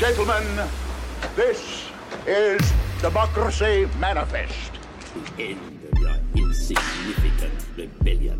[0.00, 0.66] Gentlemen,
[1.36, 1.90] this
[2.26, 2.58] is
[3.02, 4.72] Democracy Manifest.
[5.36, 5.60] The end
[5.92, 8.38] of your insignificant rebellion.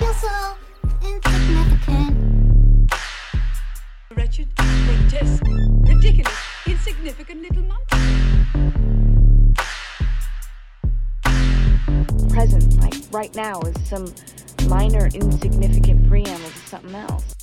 [0.00, 0.56] You're so
[1.02, 2.94] insignificant.
[4.16, 5.42] Wretched, grotesque,
[5.82, 8.56] ridiculous, insignificant little monkey.
[12.36, 14.06] present, like right now, is some
[14.68, 17.34] minor, insignificant preamble to something else.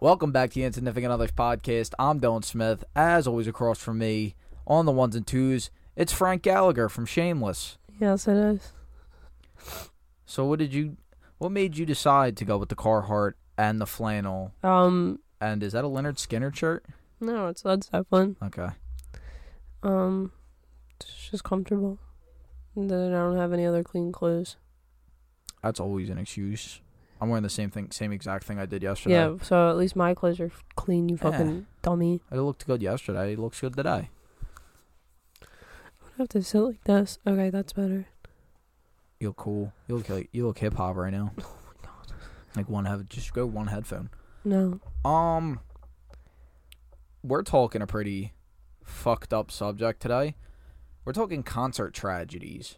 [0.00, 1.94] Welcome back to the Insignificant Others podcast.
[1.98, 2.84] I'm Dylan Smith.
[2.94, 4.34] As always, across from me
[4.66, 7.78] on the ones and twos, it's Frank Gallagher from Shameless.
[8.00, 8.72] Yes, it is.
[10.26, 10.96] So, what did you?
[11.38, 14.52] What made you decide to go with the Carhartt and the flannel?
[14.62, 16.84] Um, And is that a Lynyrd Skynyrd shirt?
[17.24, 18.36] No, it's Led Zeppelin.
[18.42, 18.68] Okay.
[19.82, 20.32] Um,
[21.00, 21.98] it's just comfortable.
[22.74, 24.56] And then I don't have any other clean clothes.
[25.62, 26.80] That's always an excuse.
[27.20, 29.14] I'm wearing the same thing, same exact thing I did yesterday.
[29.14, 31.08] Yeah, so at least my clothes are clean.
[31.08, 32.20] You fucking dummy.
[32.30, 33.32] It looked good yesterday.
[33.32, 34.10] It looks good today.
[35.42, 35.46] I
[36.18, 37.18] have to sit like this.
[37.26, 38.06] Okay, that's better.
[39.20, 39.72] You look cool.
[39.88, 41.32] You look like you look hip hop right now.
[41.42, 42.12] Oh my god.
[42.56, 44.10] Like one head, just go one headphone.
[44.44, 44.80] No.
[45.04, 45.60] Um,
[47.24, 48.34] we're talking a pretty
[48.84, 50.36] fucked up subject today.
[51.04, 52.76] We're talking concert tragedies.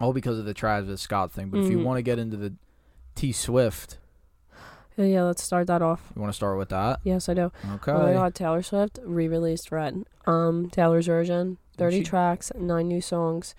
[0.00, 1.50] All because of the Travis Scott thing.
[1.50, 1.84] But if you Mhm.
[1.84, 2.54] want to get into the
[3.14, 3.98] T Swift,
[4.96, 6.12] Yeah, yeah, let's start that off.
[6.14, 7.00] you want to start with that?
[7.04, 7.52] Yes, I do.
[7.74, 7.92] Okay.
[7.92, 10.04] Oh my god, Taylor Swift re-released Red.
[10.26, 13.54] Um, Taylor's version, thirty she- tracks, nine new songs,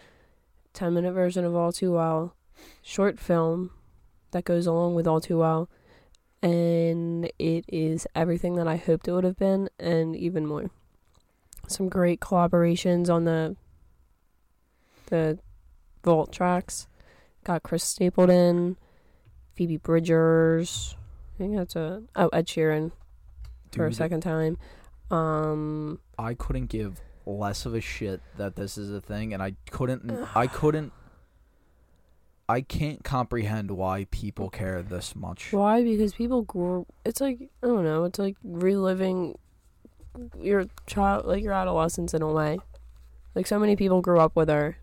[0.73, 2.33] ten minute version of All Too Well,
[2.81, 3.71] short film
[4.31, 5.69] that goes along with All Too Well,
[6.41, 10.69] and it is everything that I hoped it would have been and even more.
[11.67, 13.55] Some great collaborations on the
[15.07, 15.39] the
[16.03, 16.87] vault tracks.
[17.43, 18.77] Got Chris Stapleton,
[19.55, 20.95] Phoebe Bridgers.
[21.36, 22.91] I think that's a oh Ed Sheeran
[23.71, 24.58] for a second time.
[25.11, 29.53] Um, I couldn't give less of a shit that this is a thing, and I
[29.71, 30.11] couldn't.
[30.35, 30.93] I couldn't.
[32.49, 35.54] I can't comprehend why people care this much.
[35.54, 35.83] why?
[35.83, 36.87] Because people grow.
[37.05, 38.05] It's like I don't know.
[38.05, 39.37] It's like reliving
[40.42, 42.58] your child, like your adolescence in a way.
[43.36, 44.77] Like so many people grew up with her.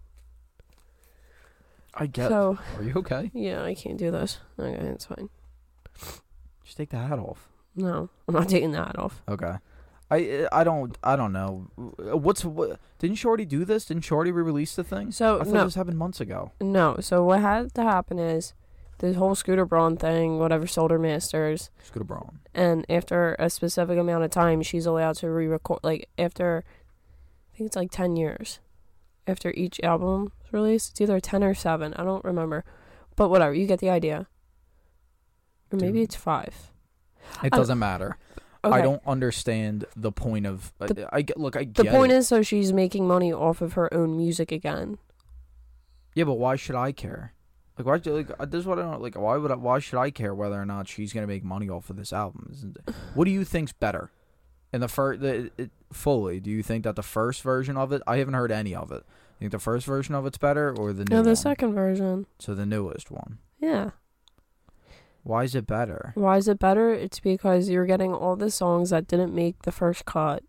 [1.92, 2.28] I get.
[2.28, 3.32] So Are you okay?
[3.34, 4.38] yeah, I can't do this.
[4.60, 5.28] Okay, it's fine.
[6.64, 7.48] Just take the hat off.
[7.74, 9.22] No, I'm not taking that off.
[9.28, 9.56] Okay.
[10.10, 11.68] I I don't I don't know.
[11.76, 12.78] What's what?
[12.98, 13.84] Didn't Shorty do this?
[13.86, 15.10] Didn't Shorty re-release the thing?
[15.10, 16.52] So I thought no, this happened months ago.
[16.60, 16.96] no.
[17.00, 18.54] So what had to happen is
[18.98, 21.70] the whole Scooter Braun thing, whatever, sold her masters.
[21.82, 22.38] Scooter Braun.
[22.54, 26.64] and after a specific amount of time she's allowed to re-record like after
[27.52, 28.60] i think it's like 10 years
[29.26, 32.64] after each album is released it's either 10 or 7 i don't remember
[33.16, 34.26] but whatever you get the idea
[35.72, 36.04] or maybe Dude.
[36.04, 36.72] it's 5
[37.44, 38.16] It doesn't matter.
[38.66, 40.72] Okay I don't understand the point of.
[40.80, 41.38] I- The- I, get.
[41.38, 42.16] Look, I the point it.
[42.16, 44.98] is so she's making money off of her own music again
[46.14, 47.32] Yeah, but why should I care?
[47.78, 48.10] Like why?
[48.12, 49.16] Like uh, this is what I don't like.
[49.16, 49.50] Why would?
[49.50, 52.12] I, why should I care whether or not she's gonna make money off of this
[52.12, 52.48] album?
[52.52, 52.94] Isn't it?
[53.14, 54.10] What do you think's better?
[54.72, 58.00] In the first, the it, fully, do you think that the first version of it?
[58.06, 59.04] I haven't heard any of it.
[59.38, 61.36] You think the first version of it's better or the new no the one?
[61.36, 63.38] second version So the newest one.
[63.60, 63.90] yeah
[65.26, 66.12] Why is it better?
[66.14, 66.92] why is it better?
[66.92, 70.44] It's because you're getting all the songs that didn't make the first cut.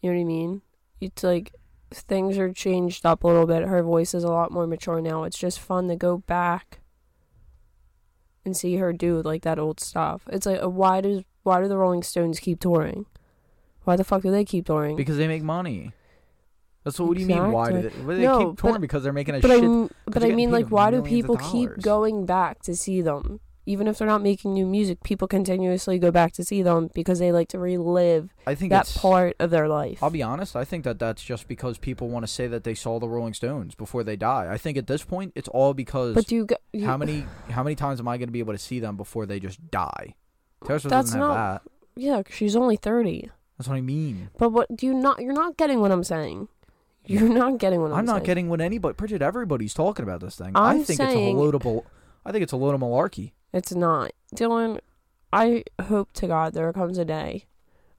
[0.00, 0.62] You know what i mean?
[1.00, 1.52] It's like
[1.90, 3.64] things are changed up a little bit.
[3.64, 5.24] Her voice is a lot more mature now.
[5.24, 6.78] It's just fun to go back
[8.44, 10.22] and see her do like that old stuff.
[10.28, 13.06] It's like why does why do the rolling stones keep touring?
[13.82, 14.94] Why the fuck do they keep touring?
[14.94, 15.90] Because they make money.
[16.84, 17.08] That's what.
[17.08, 17.52] What do you mean?
[17.52, 18.02] Why do they?
[18.02, 19.64] Well, they No, keep touring but- because they're making a but I, shit.
[19.64, 23.40] m- but I mean, like, why do people keep going back to see them?
[23.66, 27.18] Even if they're not making new music, people continuously go back to see them because
[27.20, 30.02] they like to relive I think that part of their life.
[30.02, 30.56] I'll be honest.
[30.56, 33.34] I think that that's just because people want to say that they saw the Rolling
[33.34, 34.48] Stones before they die.
[34.50, 37.26] I think at this point, it's all because but do you, go, you how many
[37.50, 39.70] how many times am I going to be able to see them before they just
[39.70, 40.14] die?
[40.64, 41.70] Taylor Swift That's doesn't have not- that.
[41.96, 43.30] Yeah, she's only thirty.
[43.58, 44.30] That's what I mean.
[44.38, 45.20] But what do you not?
[45.20, 46.48] You're not getting what I'm saying.
[47.06, 48.24] You're not getting what I'm, I'm not saying.
[48.24, 49.22] getting what anybody, Bridget.
[49.22, 50.52] Everybody's talking about this thing.
[50.54, 51.84] I'm I think saying- it's a load of.
[52.24, 53.32] I think it's a load of malarkey.
[53.52, 54.80] It's not, Dylan.
[55.32, 57.46] I hope to God there comes a day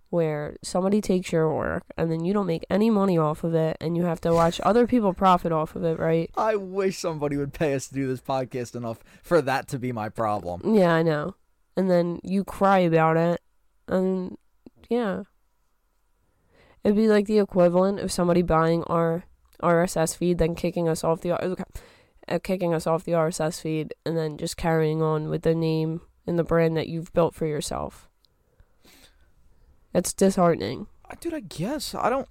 [0.10, 3.78] where somebody takes your work and then you don't make any money off of it,
[3.82, 6.30] and you have to watch other people profit off of it, right?
[6.38, 9.92] I wish somebody would pay us to do this podcast enough for that to be
[9.92, 10.76] my problem.
[10.76, 11.36] Yeah, I know.
[11.78, 13.40] And then you cry about it,
[13.88, 14.38] and
[14.90, 15.24] yeah,
[16.84, 19.26] It'd be like the equivalent of somebody buying our
[19.62, 24.18] RSS feed, then kicking us off the uh, kicking us off the RSS feed, and
[24.18, 28.10] then just carrying on with the name and the brand that you've built for yourself.
[29.94, 30.88] It's disheartening.
[31.20, 32.28] Dude, I guess I don't.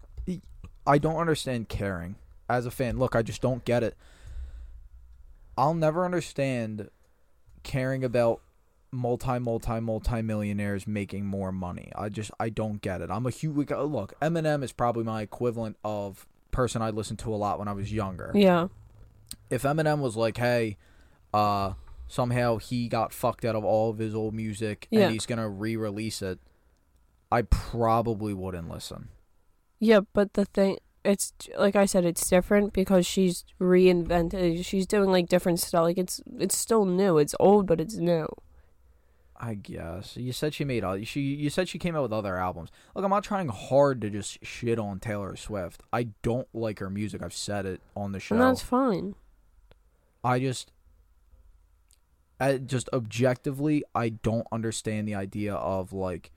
[0.86, 2.16] I don't understand caring
[2.48, 2.98] as a fan.
[2.98, 3.96] Look, I just don't get it.
[5.56, 6.88] I'll never understand
[7.62, 8.40] caring about
[8.92, 11.92] multi, multi, multi millionaires making more money.
[11.94, 13.10] I just, I don't get it.
[13.10, 14.18] I'm a huge look.
[14.20, 17.92] Eminem is probably my equivalent of person I listened to a lot when I was
[17.92, 18.32] younger.
[18.34, 18.68] Yeah.
[19.48, 20.76] If Eminem was like, hey,
[21.32, 21.74] uh,
[22.08, 25.02] somehow he got fucked out of all of his old music Yeah.
[25.04, 26.40] and he's gonna re-release it,
[27.30, 29.08] I probably wouldn't listen.
[29.78, 34.64] Yeah, but the thing, it's like I said, it's different because she's reinvented.
[34.64, 35.84] She's doing like different stuff.
[35.84, 37.16] Like it's it's still new.
[37.18, 38.26] It's old, but it's new.
[39.42, 41.20] I guess you said she made all she.
[41.20, 42.68] You said she came out with other albums.
[42.94, 45.82] Look, I'm not trying hard to just shit on Taylor Swift.
[45.94, 47.22] I don't like her music.
[47.22, 48.34] I've said it on the show.
[48.34, 49.14] And that's fine.
[50.22, 50.72] I just,
[52.38, 56.30] I just objectively, I don't understand the idea of like,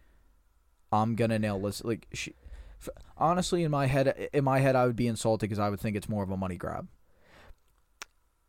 [0.90, 1.90] I'm gonna now listen.
[1.90, 2.34] Like, she,
[2.82, 5.82] f- honestly, in my head, in my head, I would be insulted because I would
[5.82, 6.88] think it's more of a money grab.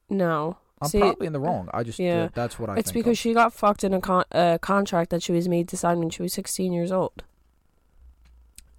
[0.08, 0.58] No.
[0.82, 1.68] I'm See, probably in the wrong.
[1.72, 2.24] I just, yeah.
[2.24, 2.74] yeah, that's what I.
[2.74, 2.80] Think.
[2.86, 3.18] It's because of.
[3.18, 6.10] she got fucked in a con- a contract that she was made to sign when
[6.10, 7.22] she was 16 years old.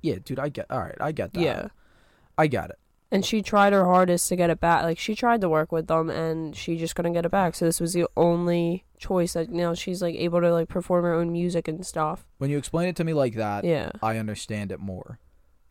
[0.02, 0.68] yeah, dude, I get.
[0.70, 1.42] All right, I get that.
[1.42, 1.68] Yeah.
[2.38, 2.78] I got it.
[3.12, 4.84] And she tried her hardest to get it back.
[4.84, 7.56] Like she tried to work with them, and she just couldn't get it back.
[7.56, 11.14] So this was the only choice that now she's like able to like perform her
[11.14, 12.26] own music and stuff.
[12.40, 13.92] When you explain it to me like that, Yeah.
[14.02, 15.20] I understand it more.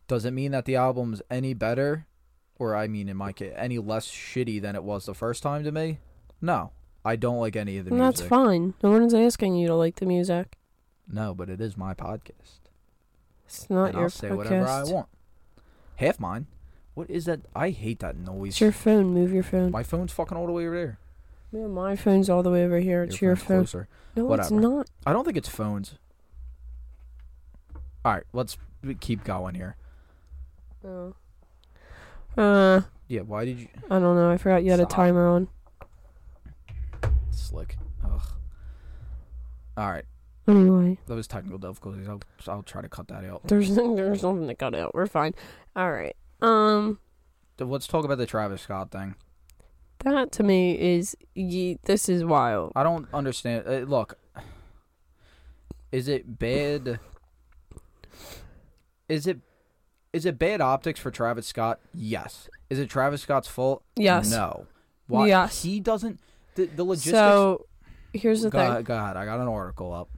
[0.07, 2.07] Does it mean that the album's any better,
[2.57, 5.63] or I mean, in my case, any less shitty than it was the first time
[5.65, 5.99] to me?
[6.45, 6.71] No,
[7.03, 8.17] I don't like any of the And music.
[8.17, 8.75] that's fine.
[8.83, 10.57] No one's asking you to like the music.
[11.11, 12.59] No, but it is my podcast,
[13.45, 15.07] It's not and your I'll say whatever I want.
[15.95, 16.45] Half mine.
[16.93, 17.41] What is that?
[17.55, 18.49] I hate that noise.
[18.49, 19.07] It's your phone.
[19.13, 19.71] Move your phone.
[19.71, 20.99] my phone's fucking all the way over there.
[21.51, 23.03] Yeah, my phone's all the way over here.
[23.03, 23.57] It's your, phone's phone.
[23.85, 23.87] closer.
[24.15, 24.75] No, it's Whatever.
[24.75, 24.89] not.
[25.05, 25.95] I don't think it's phones.
[28.03, 28.57] All right, let's
[28.99, 29.75] keep going here.
[30.85, 31.15] Oh.
[32.37, 34.29] Uh, Yeah, why did you I don't know.
[34.31, 35.47] I forgot you had a timer on.
[37.55, 37.77] Slick?
[38.03, 38.21] Ugh.
[39.77, 40.05] All right,
[40.47, 42.07] Anyway, that was technical difficulties.
[42.07, 43.41] I'll I'll try to cut that out.
[43.47, 44.93] there's there's nothing to cut out.
[44.93, 45.33] We're fine.
[45.75, 46.15] All right.
[46.41, 46.99] Um,
[47.59, 49.15] Let's talk about the Travis Scott thing.
[50.03, 52.73] that to me is ye, this is wild.
[52.75, 53.65] I don't understand.
[53.65, 54.17] Uh, look,
[55.91, 56.99] is it bad?
[59.09, 59.39] Is it
[60.13, 61.79] is it bad optics for Travis Scott?
[61.93, 62.49] Yes.
[62.69, 63.83] Is it Travis Scott's fault?
[63.95, 64.29] Yes.
[64.29, 64.67] No.
[65.07, 65.27] Why?
[65.27, 65.63] Yes.
[65.63, 66.19] He doesn't.
[66.55, 67.17] The, the logistics.
[67.17, 67.65] So,
[68.13, 68.69] here's the go, thing.
[68.71, 69.17] ahead, go ahead.
[69.17, 70.09] I got an article up.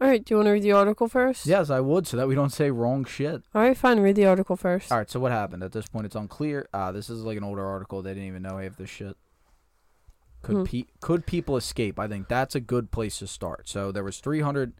[0.00, 0.22] All right.
[0.24, 1.46] Do you want to read the article first?
[1.46, 3.42] Yes, I would, so that we don't say wrong shit.
[3.54, 3.76] All right.
[3.76, 4.00] Fine.
[4.00, 4.92] Read the article first.
[4.92, 5.10] All right.
[5.10, 5.62] So what happened?
[5.62, 6.68] At this point, it's unclear.
[6.74, 8.02] Uh, this is like an older article.
[8.02, 9.16] They didn't even know half this shit.
[10.42, 10.64] Could Hmm.
[10.64, 11.98] pe- could people escape?
[11.98, 13.66] I think that's a good place to start.
[13.68, 14.74] So there was 300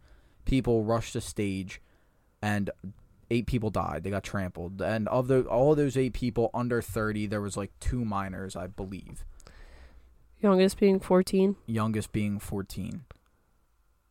[0.44, 1.80] people rushed the stage,
[2.42, 2.68] and
[3.30, 4.02] eight people died.
[4.04, 7.72] They got trampled, and of the all those eight people under 30, there was like
[7.80, 9.24] two minors, I believe.
[10.44, 11.56] Youngest being 14.
[11.64, 13.06] Youngest being 14.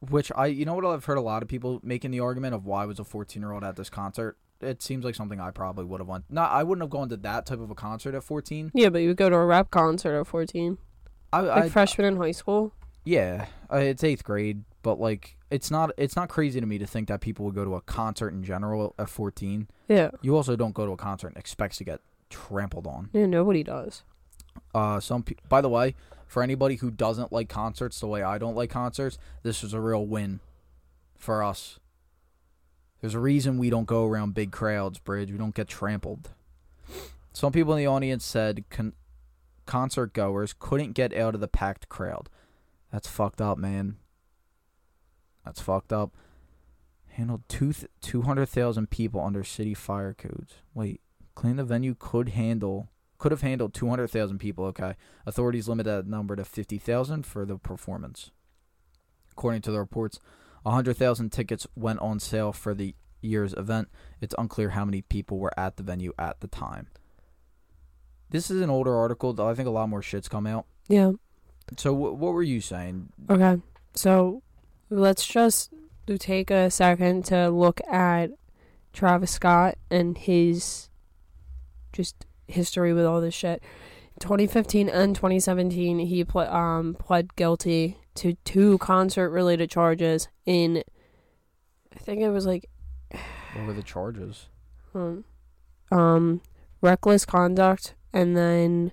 [0.09, 2.65] Which I, you know what, I've heard a lot of people making the argument of
[2.65, 4.35] why was a 14 year old at this concert.
[4.59, 6.25] It seems like something I probably would have went.
[6.29, 8.71] Not, I wouldn't have gone to that type of a concert at 14.
[8.73, 10.77] Yeah, but you would go to a rap concert at 14.
[11.31, 12.73] I, Like I freshman in high school.
[13.05, 16.87] yeah, uh, it's eighth grade, but like it's not it's not crazy to me to
[16.87, 19.67] think that people would go to a concert in general at 14.
[19.87, 20.09] Yeah.
[20.23, 23.09] You also don't go to a concert and expect to get trampled on.
[23.13, 23.27] Yeah.
[23.27, 24.03] Nobody does.
[24.73, 25.95] Uh, some pe- by the way,
[26.27, 29.79] for anybody who doesn't like concerts the way I don't like concerts, this was a
[29.79, 30.39] real win
[31.17, 31.79] for us.
[33.01, 35.31] There's a reason we don't go around big crowds, Bridge.
[35.31, 36.29] We don't get trampled.
[37.33, 38.93] Some people in the audience said con-
[39.65, 42.29] concert goers couldn't get out of the packed crowd.
[42.91, 43.97] That's fucked up, man.
[45.43, 46.11] That's fucked up.
[47.09, 50.55] Handled two th- 200,000 people under city fire codes.
[50.73, 51.01] Wait,
[51.35, 52.89] claim the venue could handle
[53.23, 54.95] could have handled 200,000 people, okay.
[55.25, 58.31] Authorities limited that number to 50,000 for the performance.
[59.31, 60.19] According to the reports,
[60.63, 63.87] 100,000 tickets went on sale for the year's event.
[64.19, 66.87] It's unclear how many people were at the venue at the time.
[68.29, 70.65] This is an older article, though I think a lot more shit's come out.
[70.89, 71.13] Yeah.
[71.77, 73.07] So, wh- what were you saying?
[73.29, 73.61] Okay.
[73.95, 74.43] So
[74.89, 75.71] let's just
[76.19, 78.31] take a second to look at
[78.91, 80.89] Travis Scott and his
[81.93, 83.61] just history with all this shit.
[84.19, 90.83] 2015 and 2017, he ple- um, pled guilty to two concert related charges in,
[91.93, 92.69] I think it was like,
[93.55, 94.47] What were the charges?
[94.91, 95.19] hmm,
[95.91, 96.41] um,
[96.81, 98.91] reckless conduct, and then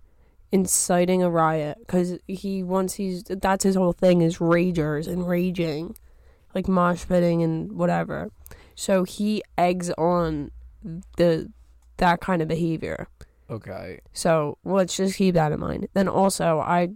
[0.50, 1.76] inciting a riot.
[1.80, 5.96] Because he once he's that's his whole thing is ragers and raging,
[6.54, 8.30] like mosh pitting and whatever.
[8.74, 10.50] So he eggs on
[11.18, 11.50] the
[11.98, 13.06] that kind of behavior.
[13.50, 14.00] Okay.
[14.12, 15.88] So let's just keep that in mind.
[15.92, 16.88] Then also, I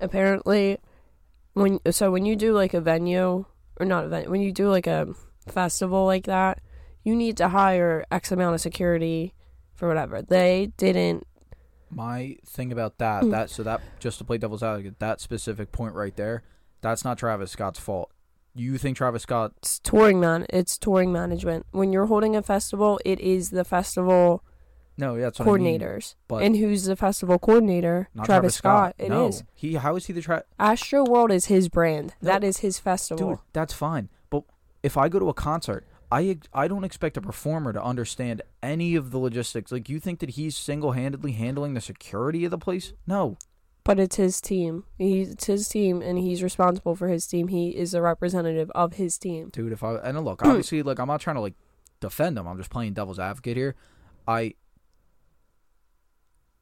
[0.00, 0.78] apparently
[1.54, 3.44] when so when you do like a venue
[3.80, 5.08] or not a venue when you do like a
[5.48, 6.60] festival like that,
[7.02, 9.34] you need to hire X amount of security
[9.74, 10.22] for whatever.
[10.22, 11.26] They didn't.
[11.90, 13.30] My thing about that, Hmm.
[13.30, 16.42] that so that just to play devil's advocate, that specific point right there,
[16.80, 18.10] that's not Travis Scott's fault.
[18.54, 19.52] You think Travis Scott?
[19.58, 20.46] It's touring man.
[20.48, 21.66] It's touring management.
[21.72, 24.42] When you're holding a festival, it is the festival
[24.98, 26.14] No, yeah, that's what I mean, coordinators.
[26.26, 28.08] but- and who's the festival coordinator?
[28.14, 28.94] not Travis, Scott.
[28.98, 29.10] It is.
[29.10, 29.46] no.
[29.54, 32.14] He how is he the tra- Astroworld is his brand.
[32.22, 32.30] No.
[32.32, 33.30] That is his festival.
[33.30, 33.38] dude?
[33.52, 34.08] That's fine.
[34.30, 34.44] But
[34.82, 38.94] if I go to a concert, I I don't expect a performer to understand any
[38.94, 39.70] of the logistics.
[39.72, 42.92] Like you think that he's single handedly handling the security of the place?
[43.06, 43.36] No.
[43.84, 44.84] But it's his team.
[44.98, 47.48] He's it's his team, and he's responsible for his team.
[47.48, 49.50] He is a representative of his team.
[49.52, 49.72] dude.
[49.72, 51.54] If I and look, obviously, like I'm not trying to like
[52.00, 52.46] defend him.
[52.48, 53.74] I'm just playing devil's advocate here.
[54.26, 54.54] I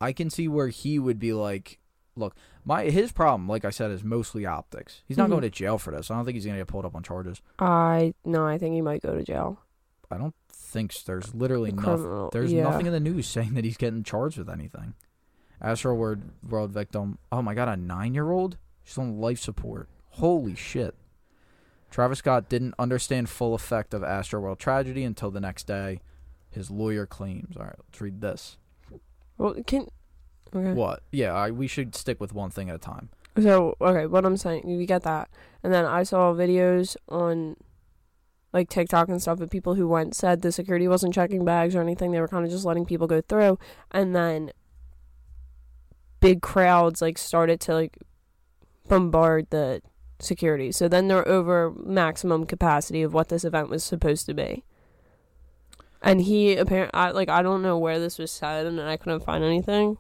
[0.01, 1.79] I can see where he would be like,
[2.17, 2.35] look,
[2.65, 5.03] my his problem, like I said, is mostly optics.
[5.07, 5.31] He's not Mhm.
[5.33, 6.11] going to jail for this.
[6.11, 7.41] I don't think he's gonna get pulled up on charges.
[7.59, 9.59] I no, I think he might go to jail.
[10.11, 11.85] I don't think s- there's literally nothing.
[12.03, 12.65] Criminal, There's yeah.
[12.65, 14.95] nothing in the news saying that he's getting charged with anything.
[15.63, 17.19] Astroworld World victim.
[17.33, 18.59] Oh my god, a nine year old.
[18.83, 19.89] She's on life support.
[20.11, 20.95] Holy shit.
[21.91, 26.01] Travis Scott didn't understand full effect of Astroworld tragedy until the next day.
[26.51, 27.57] His lawyer claims.
[27.57, 28.59] All right, let's read this.
[29.39, 29.89] Well, can
[30.55, 30.73] okay.
[30.73, 31.03] What?
[31.13, 33.11] Yeah, I, we should stick with one thing at a time.
[33.41, 35.29] So okay, what I'm saying, you get that,
[35.63, 37.57] and then I saw videos on
[38.53, 41.81] like TikTok and stuff of people who went said the security wasn't checking bags or
[41.81, 42.13] anything.
[42.13, 43.59] They were kind of just letting people go through,
[43.91, 44.53] and then
[46.21, 47.99] big crowds like started to like
[48.89, 49.83] bombard the
[50.21, 50.71] security.
[50.73, 54.65] So then they're over maximum capacity of what this event was supposed to be.
[56.05, 59.25] And he apparently, I, like, I don't know where this was said, and I couldn't
[59.25, 59.97] find anything.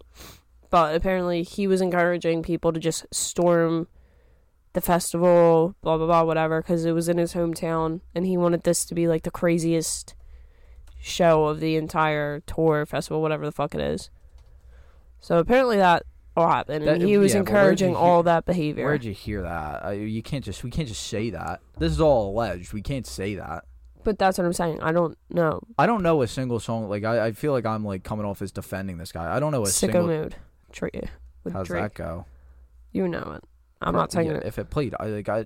[0.68, 3.88] But apparently, he was encouraging people to just storm
[4.74, 8.64] the festival, blah blah blah, whatever, because it was in his hometown, and he wanted
[8.64, 10.14] this to be like the craziest
[11.00, 14.10] show of the entire tour, festival, whatever the fuck it is.
[15.20, 16.02] So apparently that
[16.36, 18.84] all happened, and he was yeah, encouraging hear- all that behavior.
[18.84, 19.84] Where'd you hear that?
[19.84, 21.60] I, you can't just we can't just say that.
[21.78, 22.74] This is all alleged.
[22.74, 23.64] We can't say that.
[24.04, 24.80] But that's what I'm saying.
[24.82, 25.60] I don't know.
[25.78, 26.88] I don't know a single song.
[26.88, 29.34] Like I, I feel like I'm like coming off as defending this guy.
[29.34, 30.06] I don't know a Sicko single.
[30.06, 30.36] mood.
[30.72, 31.04] Drake.
[31.42, 31.82] With How's Drake.
[31.82, 32.26] that go?
[32.92, 33.44] You know it.
[33.80, 34.44] I'm not saying Yeah, it.
[34.46, 34.94] if it played.
[35.00, 35.44] I like I.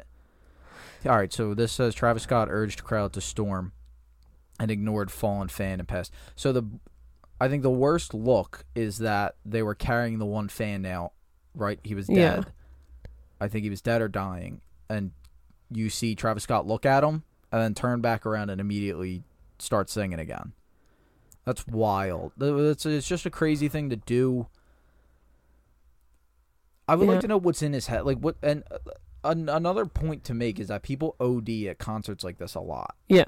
[1.06, 3.72] All right, so this says Travis Scott urged crowd to storm,
[4.58, 6.12] and ignored fallen fan and passed.
[6.34, 6.64] So the,
[7.40, 11.12] I think the worst look is that they were carrying the one fan out.
[11.54, 12.36] Right, he was Yeah.
[12.36, 12.46] dead.
[13.40, 14.60] I think he was dead or dying,
[14.90, 15.12] and
[15.70, 19.22] you see Travis Scott look at him and then turn back around and immediately
[19.58, 20.52] start singing again.
[21.44, 22.32] That's wild.
[22.40, 24.48] It's, it's just a crazy thing to do.
[26.86, 27.12] I would Yeah.
[27.12, 28.04] like to know what's in his head.
[28.04, 28.78] Like what and uh,
[29.24, 32.94] an, another point to make is that people OD at concerts like this a lot.
[33.08, 33.24] Yeah.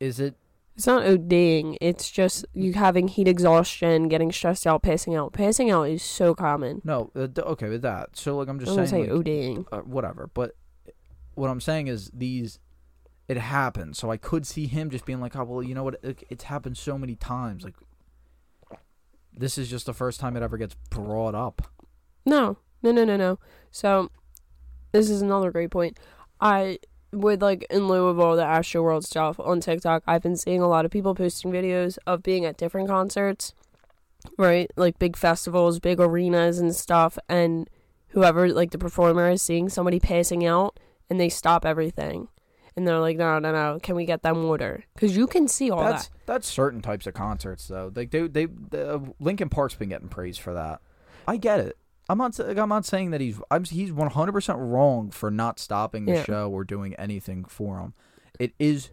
[0.00, 0.34] Is it
[0.76, 1.76] It's not ODing.
[1.80, 5.32] It's just you having heat exhaustion, getting stressed out, passing out.
[5.32, 6.80] Passing out is so common.
[6.84, 7.10] no?
[7.14, 8.16] Uh, okay, with that.
[8.16, 9.66] So like I'm just I'm saying say like, ODing.
[9.72, 10.30] uh, whatever.
[10.32, 10.56] But
[11.34, 12.58] what I'm saying is these
[13.28, 13.98] it happens.
[13.98, 16.00] So I could see him just being like, "Oh, well, you know what?
[16.02, 17.64] It's happened so many times.
[17.64, 17.76] Like
[19.34, 21.62] this is just the first time it ever gets brought up."
[22.24, 23.38] No, no, no, no, no.
[23.70, 24.10] So
[24.92, 25.98] this is another great point.
[26.40, 26.78] I
[27.12, 30.68] would like in lieu of all the Astroworld stuff on TikTok, I've been seeing a
[30.68, 33.52] lot of people posting videos of being at different concerts,
[34.38, 34.70] right?
[34.76, 37.68] Like big festivals, big arenas and stuff, and
[38.08, 40.78] whoever like the performer is seeing somebody passing out,
[41.10, 42.28] and they stop everything,
[42.76, 45.70] and they're like, "No, no, no, can we get them water?" Because you can see
[45.70, 46.26] all that's that.
[46.26, 47.92] that's certain types of concerts though.
[47.94, 50.80] Like they they the, uh, Linkin Park's been getting praise for that.
[51.28, 51.76] I get it.
[52.08, 56.04] I'm not I'm not saying that he's I'm he's 100 percent wrong for not stopping
[56.06, 56.24] the Yeah.
[56.24, 57.94] show or doing anything for him.
[58.38, 58.90] It is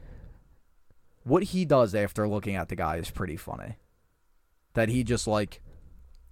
[1.23, 3.77] what he does after looking at the guy is pretty funny.
[4.73, 5.61] That he just like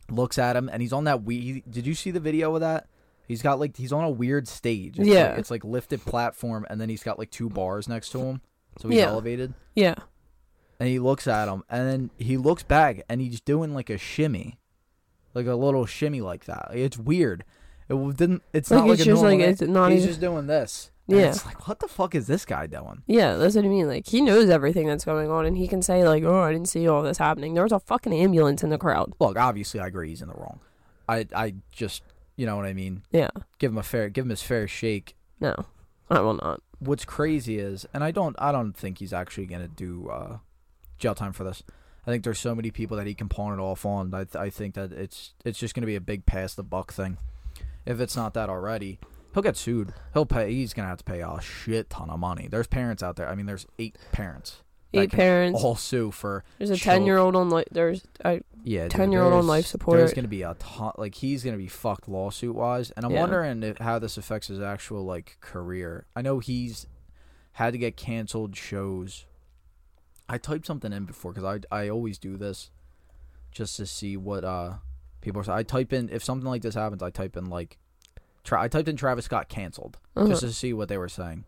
[0.09, 2.87] looks at him and he's on that we did you see the video of that?
[3.27, 4.97] He's got like he's on a weird stage.
[4.99, 5.29] It's Yeah.
[5.31, 8.41] like, it's like lifted platform and then he's got like two bars next to him.
[8.79, 9.07] So he's Yeah.
[9.07, 9.95] elevated Yeah,
[10.79, 13.97] and he looks at him, and then he looks back, and he's doing like a
[13.97, 14.59] shimmy,
[15.33, 16.69] like a little shimmy like that.
[16.73, 17.43] It's weird.
[17.89, 18.43] It didn't.
[18.53, 20.47] It's Like, not it's like a just, normal like, it's not He's even- just doing
[20.47, 21.29] this, And Yeah.
[21.29, 23.01] It's like, what the fuck is this guy doing?
[23.07, 23.87] Yeah, that's what I mean.
[23.87, 26.67] Like he knows everything that's going on, and he can say like, "Oh, I didn't
[26.67, 29.13] see all this happening." There was a fucking ambulance in the crowd.
[29.19, 30.59] Look, obviously, I agree he's in the wrong.
[31.07, 32.03] I, I just,
[32.37, 33.03] you know what I mean.
[33.11, 33.29] Yeah,
[33.59, 35.15] Give him a fair, give him his fair shake.
[35.41, 35.55] no,
[36.09, 36.61] I will not.
[36.79, 40.37] What's crazy is, and I don't, I don't think he's actually gonna do uh,
[40.97, 41.63] jail time for this.
[42.05, 44.13] I think there's so many people that he can pawn it off on.
[44.13, 47.17] I, I think that it's, it's just gonna be a big pass the buck thing.
[47.85, 48.99] If it's not that already,
[49.33, 49.93] he'll get sued.
[50.13, 50.53] He'll pay.
[50.53, 52.47] He's gonna have to pay a shit ton of money.
[52.49, 53.27] There's parents out there.
[53.27, 54.61] I mean, there's eight parents.
[54.93, 55.61] Eight parents.
[55.63, 59.47] all sue for There's a ten year old on like there's I yeah, 10-year-old on
[59.47, 59.97] life support.
[59.97, 60.91] There's gonna be a ton.
[60.97, 63.21] Like he's gonna be fucked lawsuit wise, and I'm Yeah.
[63.21, 66.05] wondering if, how this affects his actual like career.
[66.17, 66.85] I know he's
[67.53, 69.25] had to get canceled shows.
[70.27, 72.71] I typed something in before because I I always do this,
[73.51, 74.75] just to see what uh
[75.21, 75.43] people are.
[75.45, 75.57] saying.
[75.57, 77.01] I type in if something like this happens.
[77.01, 77.77] I type in like,
[78.43, 80.27] tra- I typed in Travis Scott canceled Uh-huh.
[80.27, 81.45] just to see what they were saying.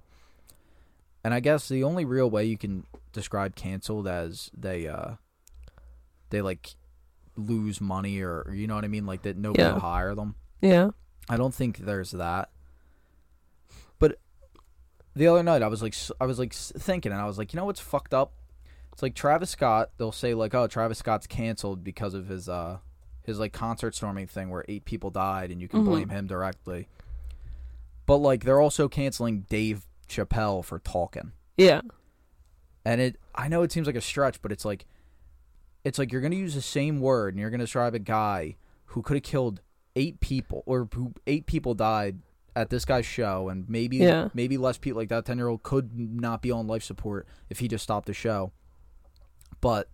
[1.23, 5.15] And I guess the only real way you can describe canceled as they uh
[6.29, 6.75] they like
[7.35, 9.73] lose money or, you know what I mean, like that nobody Yeah.
[9.73, 10.35] will hire them.
[10.61, 10.91] yeah
[11.29, 12.49] I don't think there's that.
[13.99, 14.17] But
[15.15, 17.57] the other night I was like I was like thinking and I was like, you
[17.57, 18.33] know what's fucked up?
[18.93, 22.79] It's like Travis Scott, they'll say like, "Oh, Travis Scott's canceled because of his uh
[23.23, 25.85] his like concert storming thing where eight people died and you can Mhm.
[25.85, 26.88] blame him directly."
[28.05, 31.32] But like they're also canceling Dave Chappelle for talking.
[31.58, 31.82] yeah
[32.86, 34.86] And it I know it seems like a stretch, but it's like
[35.86, 38.00] it's like you're going to use the same word and you're going to describe a
[38.00, 39.62] guy who could have killed
[39.96, 42.20] eight people or who eight people died
[42.56, 44.28] at this guy's show and maybe Yeah.
[44.34, 47.84] maybe less people like that 10-year-old could not be on life support if he just
[47.84, 48.51] stopped the show.
[49.62, 49.89] But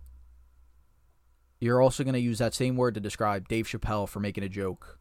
[1.60, 4.50] you're also going to use that same word to describe Dave Chappelle for making a
[4.50, 5.00] joke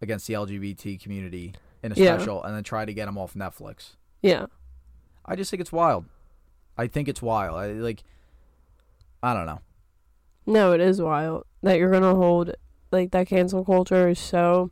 [0.00, 2.16] against the LGBT community in a Yeah.
[2.16, 3.96] special and then try to get him off Netflix.
[4.22, 4.46] Yeah
[5.24, 6.04] I just think it's wild.
[6.76, 7.56] I think it's wild.
[7.56, 8.02] I like.
[9.22, 9.60] I don't know.
[10.46, 12.52] no it is wild that you're gonna hold
[12.90, 14.70] like that cancel culture is so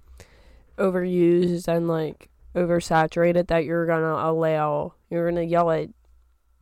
[0.76, 5.88] overused and like oversaturated that you're gonna allow you're gonna yell at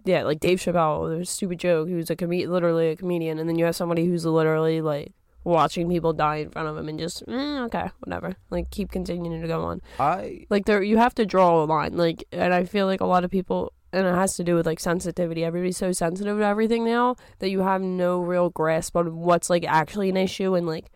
[0.05, 3.48] yeah like Dave Chappelle there's a stupid joke who's a com- literally a comedian and
[3.48, 5.12] then you have somebody who's literally like
[5.48, 9.40] watching people die in front of him and just eh, okay whatever like keep continuing
[9.40, 12.64] to go on I like there you have to draw a line like and i
[12.64, 15.76] feel like a lot of people and it has to do with like sensitivity everybody's
[15.78, 20.08] so sensitive to everything now that you have no real grasp on what's like actually
[20.11, 20.90] an issue and like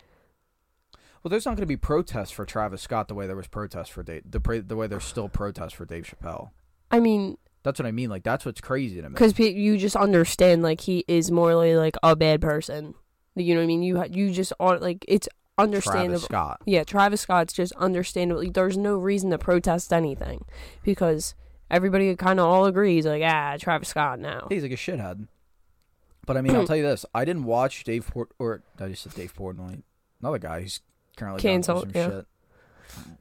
[1.22, 3.90] well, there's not going to be protests for Travis Scott the way there was protests
[3.90, 4.22] for Dave.
[4.28, 6.50] The pra- the way there's still protests for Dave Chappelle.
[6.90, 8.10] i mean That's what I mean.
[8.10, 9.12] Like that's what's crazy to me.
[9.14, 12.94] because you just understand like he is morally like a bad person
[13.34, 16.62] you know what i mean you you just are like it's understandable Travis Scott.
[16.64, 18.50] Yeah, Travis Scott's just understandably.
[18.50, 20.44] There's no reason to protest anything
[20.82, 21.34] because
[21.70, 24.46] everybody kind of all agrees, like, ah, Travis Scott now.
[24.48, 25.28] He's like a shithead.
[26.26, 29.02] But I mean, I'll tell you this: I didn't watch Dave Port or I just
[29.02, 29.82] said Dave Portnoy,
[30.20, 30.80] another guy who's
[31.16, 32.08] currently Canceled, some yeah.
[32.08, 32.26] shit.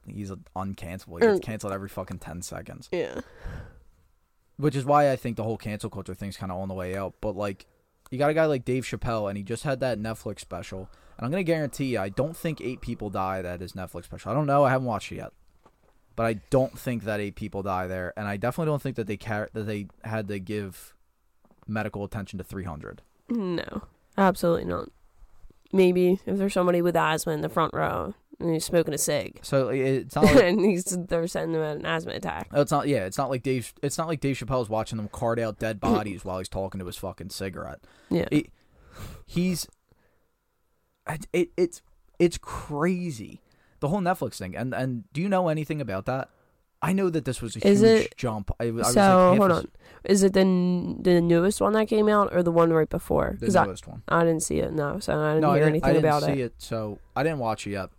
[0.06, 1.20] He's uncancelable.
[1.20, 2.88] He gets canceled every fucking ten seconds.
[2.92, 3.20] Yeah.
[4.56, 6.96] which is why I think the whole cancel culture thing's kind of on the way
[6.96, 7.14] out.
[7.20, 7.66] But like,
[8.12, 11.24] you got a guy like Dave Chappelle, and he just had that Netflix special, and
[11.24, 14.30] I'm gonna guarantee you, I don't think eight people died at his Netflix special.
[14.30, 15.32] I don't know, I haven't watched it yet,
[16.14, 19.06] but I don't think that eight people die there, and I definitely don't think that
[19.06, 20.94] they car- that they had to give
[21.66, 23.02] medical attention to 300.
[23.28, 23.82] No,
[24.18, 24.90] absolutely not.
[25.72, 29.38] Maybe if there's somebody with asthma in the front row and he's smoking a cig,
[29.42, 30.36] So it's not like.
[30.44, 32.48] and he's they're sending him an asthma attack.
[32.52, 33.04] Oh, it's not yeah.
[33.04, 33.72] It's not like Dave.
[33.82, 36.86] It's not like Dave Chappelle's watching them cart out dead bodies while he's talking to
[36.86, 37.80] his fucking cigarette.
[38.10, 38.26] Yeah.
[38.32, 38.46] It,
[39.26, 39.66] he's
[41.08, 41.82] it, it it's
[42.18, 43.40] it's crazy
[43.80, 46.28] the whole Netflix thing and and do you know anything about that?
[46.84, 48.50] I know that this was a Is huge it- jump.
[48.58, 49.68] I, I was like so half hold on,
[50.04, 53.36] is it the n- the newest one that came out or the one right before?
[53.38, 54.02] the 'Cause I, newest one.
[54.08, 54.72] I didn't see it.
[54.72, 56.38] No, so I didn't No, I hear didn't, anything I didn't about see it.
[56.40, 56.54] it.
[56.58, 57.90] so I didn't watch it yet.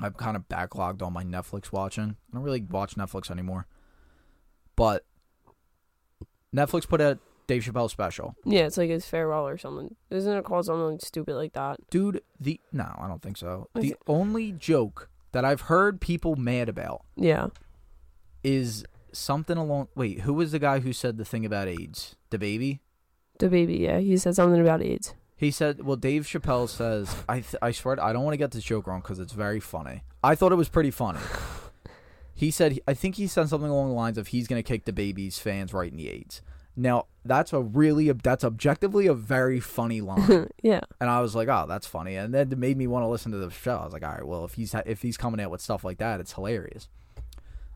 [0.00, 2.16] I've kind of backlogged all my Netflix watching.
[2.30, 3.66] I don't really watch Netflix anymore,
[4.76, 5.04] but
[6.54, 8.34] Netflix put out Dave Chappelle special.
[8.44, 9.94] Yeah, it's like his farewell or something.
[10.10, 11.78] Isn't it called something stupid like that?
[11.90, 13.68] Dude, the no, I don't think so.
[13.74, 17.48] The only joke that I've heard people mad about Yeah.
[18.44, 19.88] is something along.
[19.94, 22.16] Wait, who was the guy who said the thing about AIDS?
[22.30, 22.80] DaBaby.
[23.38, 23.98] The baby, yeah.
[23.98, 25.14] He said something about AIDS.
[25.42, 28.38] He said, "Well, Dave Chappelle says, I th- I swear, to- I don't want to
[28.38, 30.04] get this joke wrong because it's very funny.
[30.22, 31.18] I thought it was pretty funny.
[32.34, 34.84] He said, I think he said something along the lines of he's going to kick
[34.84, 36.42] DaBaby's fans right in the AIDS.
[36.74, 40.80] Now that's a really that's objectively a very funny line, yeah.
[41.00, 43.32] and I was like, oh, that's funny, and then it made me want to listen
[43.32, 43.76] to the show.
[43.76, 45.98] I was like, all right, well, if he's if he's coming out with stuff like
[45.98, 46.88] that, it's hilarious.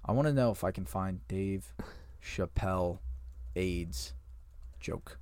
[0.05, 1.72] I want to know if I can find Dave
[2.24, 2.98] Chappelle
[3.57, 4.14] AIDS
[4.81, 5.18] joke.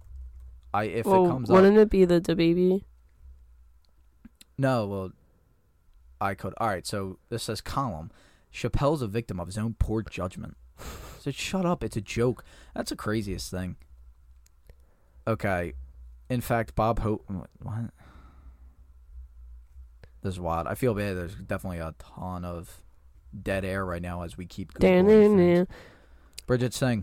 [0.75, 1.55] I if well, it comes up.
[1.55, 2.85] wouldn't it be the the baby?
[4.59, 5.13] No, well,
[6.21, 6.53] I could.
[6.59, 8.11] All right, so this says column.
[8.53, 10.57] Chappelle's a victim of his own poor judgment.
[11.21, 11.83] So shut up.
[11.83, 12.45] It's a joke.
[12.75, 13.77] That's the craziest thing.
[15.27, 15.73] Okay.
[16.29, 17.25] In fact, Bob Hope.
[17.63, 17.91] What?
[20.23, 20.67] This is wild.
[20.67, 21.17] I feel bad.
[21.17, 22.83] There's definitely a ton of
[23.43, 25.67] dead air right now as we keep things.
[26.47, 27.03] Bridget Singh.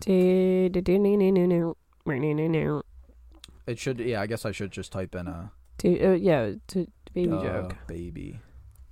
[3.66, 4.00] It should.
[4.00, 7.42] Yeah, I guess I should just type in a Dude, uh, yeah, to baby duh,
[7.42, 7.76] joke.
[7.86, 8.40] baby.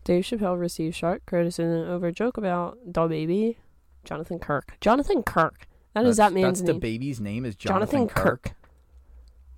[0.05, 3.57] Dave Chappelle received sharp criticism over a joke about DaBaby.
[4.05, 4.77] Jonathan Kirk.
[4.81, 5.67] Jonathan Kirk.
[5.95, 8.43] That is That's- that man's That's DaBaby's name is Jonathan, Jonathan Kirk.
[8.45, 8.57] Kirk.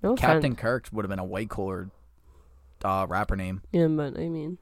[0.01, 0.55] No Captain.
[0.55, 1.89] Kirk would have been a way cooler
[2.83, 3.61] uh, rapper name.
[3.71, 4.57] Yeah, but I mean,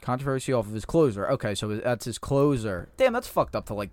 [0.00, 1.28] Controversy off of his closer.
[1.30, 2.88] Okay, so that's his closer.
[2.96, 3.90] Damn, that's fucked up to like.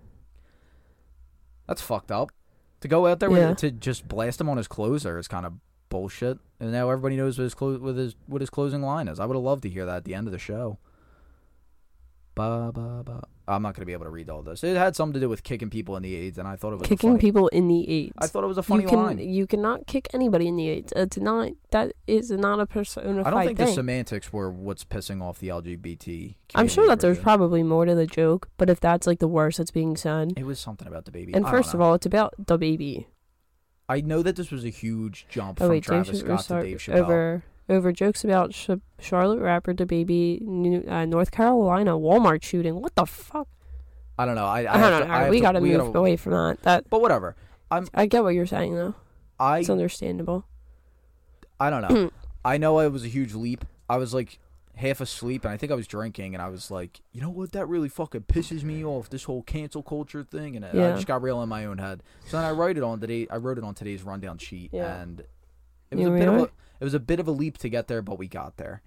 [1.66, 2.30] That's fucked up.
[2.80, 5.54] To go out there with, to just blast him on his closer is kind of
[5.92, 6.38] bullshit.
[6.58, 9.20] And now everybody knows what his clo- with his what his closing line is.
[9.20, 10.78] I would have loved to hear that at the end of the show.
[12.34, 13.22] Ba ba ba.
[13.46, 14.64] I'm not gonna be able to read all this.
[14.64, 16.76] It had something to do with kicking people in the AIDS, and I thought it
[16.76, 18.12] was a kicking funny, people in the AIDS.
[18.16, 19.18] I thought it was a funny you can line.
[19.18, 20.92] you cannot kick anybody in the AIDS.
[20.96, 23.66] It's uh, not that is not a personified I don't think thing.
[23.66, 26.36] the semantics were what's pissing off the LGBT.
[26.54, 29.58] I'm sure that there's probably more to the joke, but if that's like the worst
[29.58, 31.34] that's being said, It was something about DaBaby.
[31.34, 33.06] and I first of all, it's about DaBaby.
[33.88, 36.66] I know that this was a huge jump Oh from wait, Travis Chappelle Scott to
[36.68, 36.94] Dave Chappelle.
[37.00, 42.80] over over jokes about Ch- Charlotte rapper DaBaby New, uh, North Carolina Walmart shooting.
[42.80, 43.48] What the fuck?
[44.18, 44.46] I don't know.
[44.46, 45.14] I, I, I, don't to- know.
[45.14, 46.62] I we gotta move gotta- away from that.
[46.62, 47.34] That But whatever.
[47.70, 47.88] I'm.
[47.94, 48.94] I get what you're saying though.
[49.40, 49.60] I.
[49.60, 50.44] It's understandable.
[51.60, 52.10] I don't know.
[52.44, 53.64] I know it was a huge leap.
[53.88, 54.38] I was like
[54.76, 57.52] half asleep, and I think I was drinking, and I was like, you know what?
[57.52, 59.10] That really fucking pisses me off.
[59.10, 62.02] This whole cancel culture thing, and I- I just got real in my own head.
[62.26, 63.26] So then I wrote it on today.
[63.30, 65.00] I wrote it on today's rundown sheet, Yeah.
[65.00, 65.20] and
[65.90, 66.42] it was You a bit of a.
[66.80, 68.82] It was a bit of a leap to get there, but we got there.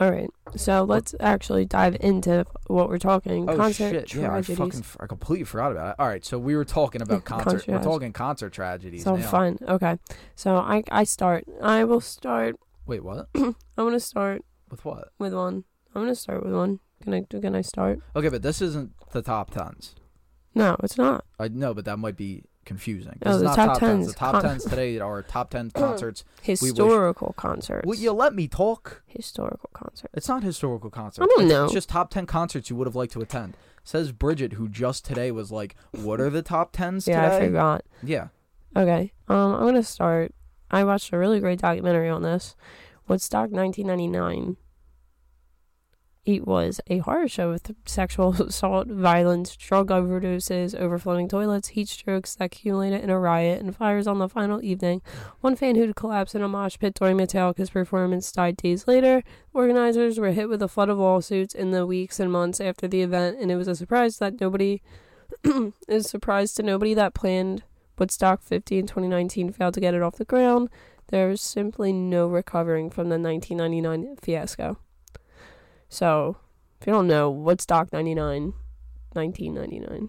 [0.00, 3.48] All right, so let's actually dive into what we're talking.
[3.48, 4.14] Oh concert shit!
[4.22, 5.96] Yeah, I fucking I completely forgot about it.
[5.98, 7.66] All right, so we were talking about concert.
[7.68, 9.04] we're talking concert tragedies.
[9.04, 9.26] so now.
[9.30, 9.58] fun.
[9.68, 9.98] Okay,
[10.34, 11.44] so I I start.
[11.60, 12.56] I will start.
[12.86, 13.28] Wait, what?
[13.34, 15.12] I'm gonna start With what?
[15.18, 15.64] with one.
[15.94, 16.80] I'm gonna start with one.
[17.02, 18.00] Can I can I start?
[18.16, 19.94] Okay, but this isn't the top tens.
[20.54, 21.26] No, it's not.
[21.38, 23.18] I know, but that might be confusing.
[23.26, 24.06] Oh, This is the not top top tens.
[24.06, 26.24] The top con- tens today are top ten concerts.
[26.48, 27.86] wish- Historical concerts.
[27.86, 29.02] Will you let me talk?
[29.06, 30.12] Historical concerts.
[30.14, 31.22] It's not historical concerts.
[31.22, 31.64] I don't it's, know.
[31.64, 33.58] It's just top ten concerts you would have liked to attend.
[33.84, 37.84] Says Bridget, who just today was like, "What are the top tens Yeah, I forgot.
[38.02, 38.28] Yeah.
[38.74, 39.12] Okay.
[39.28, 40.34] Um, I'm gonna start.
[40.70, 42.56] I watched a really great documentary on this.
[43.08, 44.56] Woodstock 1999.
[46.24, 52.36] It was a horror show with sexual assault, violence, drug overdoses, overflowing toilets, heat strokes
[52.36, 55.02] that accumulated in a riot, and fires on the final evening.
[55.40, 59.24] One fan who'd collapsed in a mosh pit during Metallica's performance died days later.
[59.52, 63.02] Organizers were hit with a flood of lawsuits in the weeks and months after the
[63.02, 64.80] event, and it was a surprise that nobody.
[65.88, 67.64] is surprised to nobody that planned
[67.98, 70.68] Woodstock 50 in 2019 failed to get it off the ground.
[71.08, 74.78] There was simply no recovering from the 1999 fiasco.
[75.92, 76.36] So,
[76.80, 78.54] if you don't know, Woodstock 99,
[79.12, 80.08] 1999.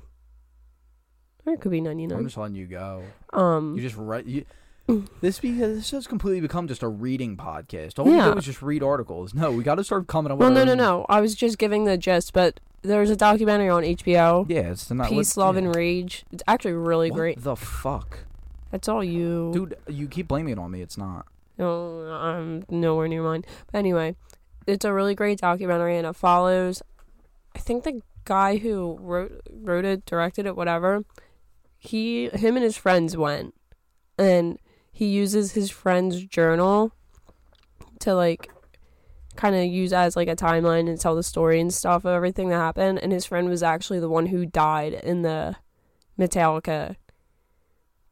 [1.46, 2.18] Or it could be 99.
[2.18, 3.04] I'm just letting you go.
[3.34, 4.26] Um, You just write.
[4.26, 4.46] You,
[5.20, 8.00] this be this has completely become just a reading podcast.
[8.00, 8.32] All we Yeah.
[8.32, 9.34] do is just read articles.
[9.34, 10.38] No, we got to start coming up.
[10.38, 11.06] well, no, no, no.
[11.10, 14.46] I was just giving the gist, but there's a documentary on HBO.
[14.48, 15.64] Yeah, it's not Peace, Love, yeah.
[15.64, 16.24] and Rage.
[16.32, 17.42] It's actually really What great.
[17.44, 18.20] The fuck,
[18.72, 19.52] That's all you.
[19.54, 19.76] dude!
[19.90, 20.82] You keep blaming it on me.
[20.82, 21.26] It's not.
[21.58, 23.44] No, I'm nowhere near mine.
[23.72, 24.16] But anyway,
[24.68, 26.82] it's a really great documentary, and it follows.
[27.56, 31.04] I think the guy who wrote wrote it, directed it, whatever.
[31.78, 33.54] He, him, and his friends went,
[34.18, 34.58] and
[34.92, 36.94] he uses his friend's journal
[38.00, 38.50] to like
[39.36, 42.50] kind of use as like a timeline and tell the story and stuff of everything
[42.50, 43.00] that happened.
[43.00, 45.56] And his friend was actually the one who died in the
[46.20, 46.96] Metallica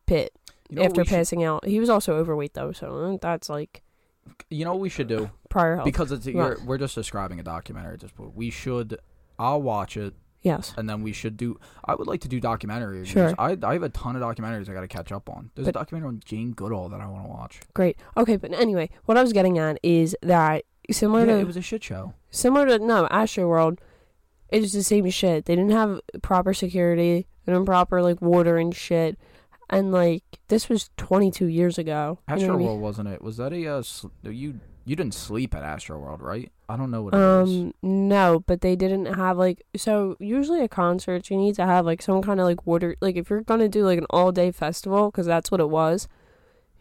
[0.06, 0.34] pit
[0.70, 1.66] You know after we should- passing out.
[1.66, 3.84] He was also overweight though, so uh, that's like
[4.50, 5.86] you know what we should do prior health.
[5.86, 8.36] because it's you're, we're just describing a documentary at this point.
[8.36, 8.98] We should.
[9.38, 10.74] I'll watch it, yes.
[10.78, 11.60] and then we should do.
[11.86, 13.10] I would like to do documentary reviews.
[13.10, 13.34] Sure.
[13.38, 15.52] I I have a ton of documentaries I got to catch up on.
[15.56, 17.60] There's a documentary on Jane Goodall that I want to watch.
[17.74, 17.98] Great.
[18.18, 21.58] Okay, but anyway, what I was getting at is that similar Yeah, to it was
[21.58, 22.14] a shit show.
[22.30, 23.80] similar to no Astroworld,
[24.50, 25.46] it's the same shit.
[25.46, 29.18] They didn't have proper security, they didn't proper like water and shit,
[29.70, 32.20] and like this was 22 years ago.
[32.28, 32.68] You know Astro what I mean?
[32.68, 33.22] World wasn't it?
[33.22, 33.84] Was that a uh,
[34.30, 34.60] you?
[34.84, 36.52] You didn't sleep at Astroworld, right?
[36.68, 37.50] I don't know what it is.
[37.50, 40.16] Um, no, but they didn't have like so.
[40.20, 42.96] Usually, at concerts, you need to have like some kind of like water.
[43.00, 46.08] Like if you're gonna do like an all day festival, because that's what it was.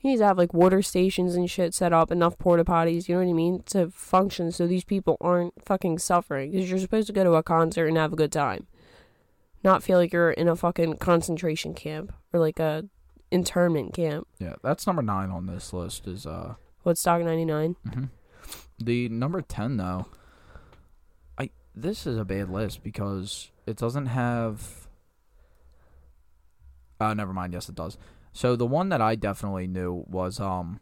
[0.01, 3.07] You need to have like water stations and shit set up, enough porta potties.
[3.07, 6.53] You know what I mean to function, so these people aren't fucking suffering.
[6.53, 8.67] Because you're supposed to go to a concert and have a good time,
[9.63, 12.85] not feel like you're in a fucking concentration camp or like a
[13.31, 14.27] internment camp.
[14.39, 16.07] Yeah, that's number nine on this list.
[16.07, 17.77] Is uh Woodstock '99.
[17.93, 18.05] hmm
[18.79, 20.07] The number ten though,
[21.39, 24.89] I this is a bad list because it doesn't have.
[27.01, 27.53] Uh, never mind.
[27.53, 27.97] Yes, it does.
[28.33, 30.81] So the one that I definitely knew was um.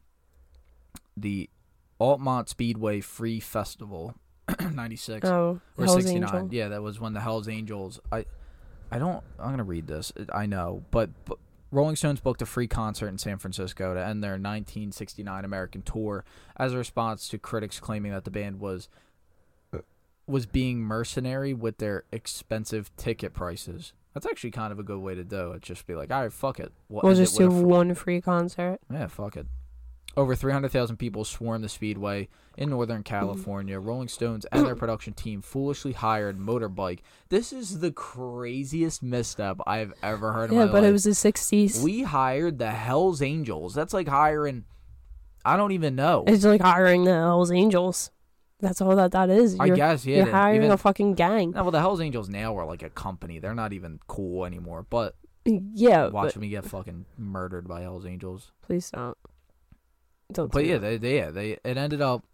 [1.16, 1.50] The
[1.98, 4.14] Altamont Speedway Free Festival,
[4.72, 6.48] ninety six Oh, or sixty nine.
[6.52, 7.98] Yeah, that was when the Hell's Angels.
[8.12, 8.24] I,
[8.90, 9.24] I don't.
[9.38, 10.12] I'm gonna read this.
[10.32, 11.38] I know, but, but
[11.70, 16.24] Rolling Stones booked a free concert in San Francisco to end their 1969 American tour
[16.56, 18.88] as a response to critics claiming that the band was
[20.26, 23.94] was being mercenary with their expensive ticket prices.
[24.12, 25.62] That's actually kind of a good way to do it.
[25.62, 26.72] Just be like, all right, fuck it.
[26.88, 28.78] We'll, We'll end it just do one free concert.
[28.92, 29.46] yeah, fuck it.
[30.16, 33.04] Over 300,000 people swarmed the Speedway in Northern.
[33.04, 33.78] California.
[33.78, 37.00] Rolling Stones and their production team foolishly hired Motorbike.
[37.28, 40.84] This is the craziest misstep I've ever heard Yeah, but life.
[40.86, 41.82] it was the '60s.
[41.84, 43.74] We hired the Hells Angels.
[43.74, 44.64] That's like hiring.
[45.44, 46.24] I don't even know.
[46.26, 48.10] It's like hiring the Hells Angels.
[48.60, 49.56] That's all that that is.
[49.60, 50.16] I You're, guess yeah.
[50.16, 51.52] you're hiring even, a fucking gang.
[51.52, 53.38] no, well, the Hells Angels now are like a company.
[53.38, 54.84] They're not even cool anymore.
[54.90, 58.50] But Yeah, watch but me get fucking murdered by Hells Angels.
[58.62, 59.16] please don't.
[60.32, 60.52] Don't.
[60.52, 60.80] But yeah, that.
[60.80, 62.24] they, they yeah they it ended up.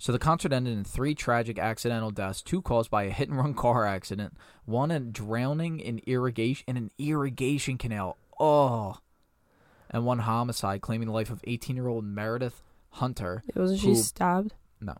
[0.00, 3.38] So the concert ended in three tragic accidental deaths: two caused by a hit and
[3.38, 8.16] run car accident, one in drowning in irrigation in an irrigation canal.
[8.40, 8.98] Oh,
[9.90, 14.54] and one homicide claiming the life of 18-year-old Meredith Hunter, it wasn't who- she stabbed.
[14.80, 14.94] No.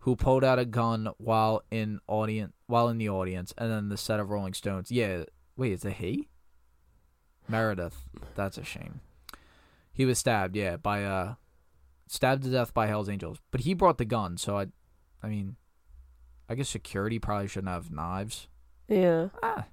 [0.00, 3.96] Who pulled out a gun while in audience while in the audience, and then the
[3.96, 4.90] set of Rolling Stones.
[4.90, 5.24] Yeah,
[5.56, 6.28] wait, is it he?
[7.48, 8.04] Meredith.
[8.34, 9.00] That's a shame.
[9.92, 11.34] He was stabbed, yeah, by uh
[12.10, 13.38] stabbed to death by Hell's Angels.
[13.50, 14.66] But he brought the gun, so I
[15.22, 15.56] I mean
[16.48, 18.48] I guess security probably shouldn't have knives.
[18.88, 19.28] Yeah.
[19.42, 19.66] Ah.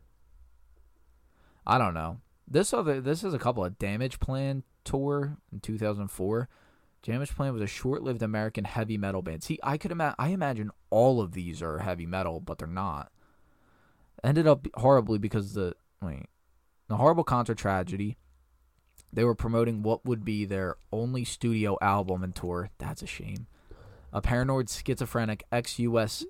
[1.65, 2.19] I don't know.
[2.48, 6.50] This other this is a couple of Damageplan tour in 2004.
[7.06, 9.43] Damageplan was a short-lived American heavy metal band.
[9.43, 13.12] See, I could ima- I imagine all of these are heavy metal, but they're not.
[14.24, 16.26] Ended up horribly because the wait,
[16.88, 18.17] the horrible concert tragedy.
[19.15, 22.69] They were promoting what would be their only studio album and tour.
[22.78, 23.47] That's a shame.
[24.13, 26.25] A paranoid schizophrenic ex-U.S.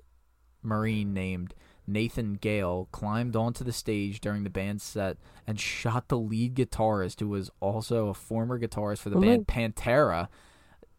[0.62, 1.54] Marine named
[1.86, 7.20] Nathan Gale climbed onto the stage during the band's set and shot the lead guitarist,
[7.20, 10.28] who was also a former guitarist for the Oh my- band Pantera.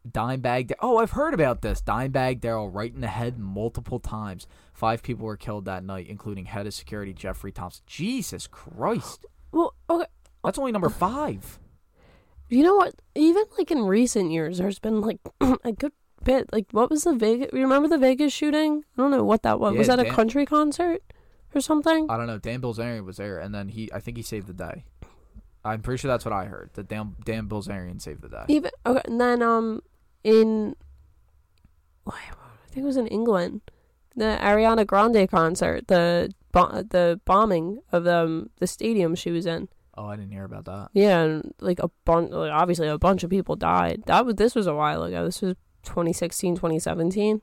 [0.10, 0.72] Dimebag.
[0.82, 1.82] Oh, I've heard about this.
[1.82, 4.48] Dimebag Darrell right in the head multiple times.
[4.74, 7.84] Five people were killed that night, including head of security Jeffrey Thompson.
[7.88, 9.26] Jesus Christ.
[9.52, 10.06] Well, okay.
[10.46, 11.60] That's only number five.
[12.50, 12.96] You know what?
[13.16, 15.20] Even like in recent years, there's been like
[15.64, 15.92] a good
[16.24, 16.52] bit.
[16.54, 17.52] Like, what was the Vegas?
[17.54, 18.84] Remember the Vegas shooting?
[18.98, 19.76] I don't know what that was.
[19.76, 21.02] was Yeah, that a country concert
[21.54, 22.10] or something?
[22.10, 22.40] I don't know.
[22.40, 24.86] Dan Bilzerian was there, and then he, I think he saved the day.
[25.66, 26.70] I'm pretty sure that's what I heard.
[26.76, 28.46] That Dan, Dan Bilzerian saved the day.
[28.48, 29.82] Even okay, and then um,
[30.24, 30.76] in
[32.08, 33.62] I think it was in England,
[34.16, 39.68] the Ariana Grande concert, the the bombing of the um, the stadium she was in.
[39.98, 40.90] Oh, I didn't hear about that.
[40.94, 44.04] Yeah, and like a bunch, like obviously a bunch of people died.
[44.06, 45.26] That was this was a while ago.
[45.26, 47.42] This was 2016, 2017.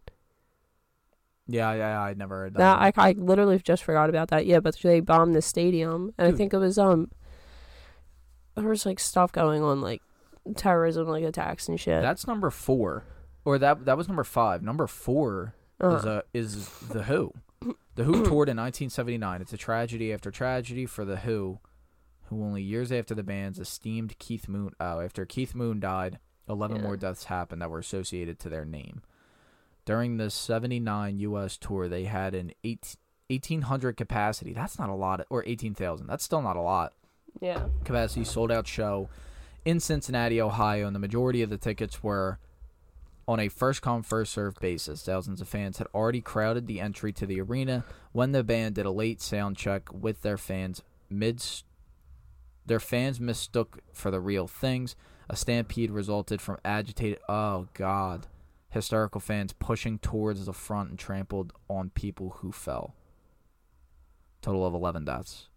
[1.47, 2.59] Yeah, yeah, I never heard that.
[2.59, 4.47] That I, I literally just forgot about that.
[4.47, 7.11] Yeah, but they bombed the stadium, and I think it was um,
[8.55, 10.01] there was like stuff going on, like
[10.57, 12.01] terrorism, like attacks and shit.
[12.03, 13.05] That's number four,
[13.45, 14.63] or that that was number five.
[14.63, 17.33] Number four Uh, is uh, is the Who.
[17.97, 19.41] The Who toured in 1979.
[19.43, 21.59] It's a tragedy after tragedy for the Who,
[22.27, 24.73] who only years after the band's esteemed Keith Moon.
[24.81, 26.83] Oh, after Keith Moon died, 11 Yeah.
[26.83, 29.03] more deaths happened that were associated to their name.
[29.85, 31.57] During the 79 U.S.
[31.59, 32.97] tour, they had an 8,
[33.29, 34.53] 1,800 capacity.
[34.53, 36.07] That's not a lot, or 18,000.
[36.07, 36.95] That's still not a lot
[37.41, 37.67] yeah.
[37.85, 39.09] capacity sold out show
[39.65, 42.39] in Cincinnati, Ohio, and the majority of the tickets were
[43.27, 45.03] on a first come first served basis.
[45.03, 48.87] Thousands of fans had already crowded the entry to the arena when the band did
[48.87, 51.43] a late sound check with their fans mid
[52.67, 54.97] their fans mistook for the real things.
[55.29, 58.27] A stampede resulted from agitated oh god.
[58.71, 62.95] Hysterical fans pushing towards the front and trampled on people who fell.
[64.43, 65.49] Total of eleven deaths.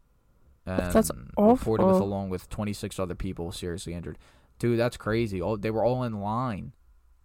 [0.65, 2.07] And That's reported with awful.
[2.07, 4.17] along with twenty six other people seriously injured.
[4.59, 5.41] Dude, that's crazy.
[5.41, 6.73] All they were all in line.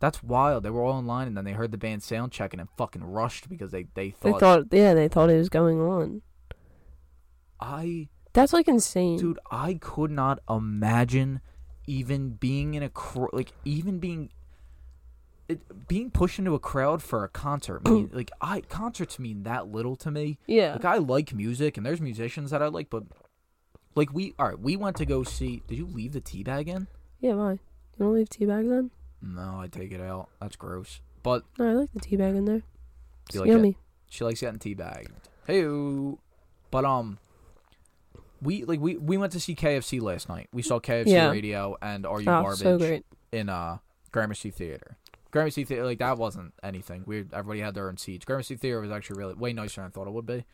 [0.00, 0.64] That's wild.
[0.64, 3.04] They were all in line, and then they heard the band sound checking and fucking
[3.04, 6.22] rushed because they they thought, They thought, yeah, they thought it was going on.
[7.60, 9.18] I That's like insane.
[9.18, 11.40] dude I could not imagine
[11.86, 14.30] even being in a cr- like even being
[15.48, 17.86] it, being pushed into a crowd for a concert.
[17.88, 20.38] Mean, like I concerts mean that little to me.
[20.46, 20.72] yeah.
[20.72, 23.02] Like I like music, and there's musicians that I like, but
[23.94, 25.62] like we all right, we went to go see.
[25.66, 26.86] Did you leave the tea bag in?
[27.20, 27.52] yeah, why?
[27.98, 28.90] You want to leave tea bags in?
[29.20, 30.28] No, I take it out.
[30.40, 31.00] That's gross.
[31.22, 32.62] But No, I like the tea bag in there.
[33.28, 33.70] It's like yummy.
[33.70, 33.76] it?
[34.10, 35.08] She likes getting teabagged.
[35.46, 35.62] Hey,
[36.70, 37.18] but um,
[38.42, 40.48] we like we we went to see KFC last night.
[40.52, 41.30] We saw KFC Yeah.
[41.30, 43.04] Radio and Are You Oh, Garbage so great.
[43.30, 43.78] in uh
[44.10, 44.98] Gramercy Theater.
[45.30, 47.04] Gramercy Theater like that wasn't anything.
[47.06, 48.24] We everybody had their own seats.
[48.24, 50.44] Gramercy Theater was actually really way nicer than I thought it would be.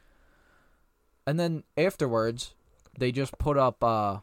[1.27, 2.55] And then afterwards,
[2.99, 4.19] they just put up uh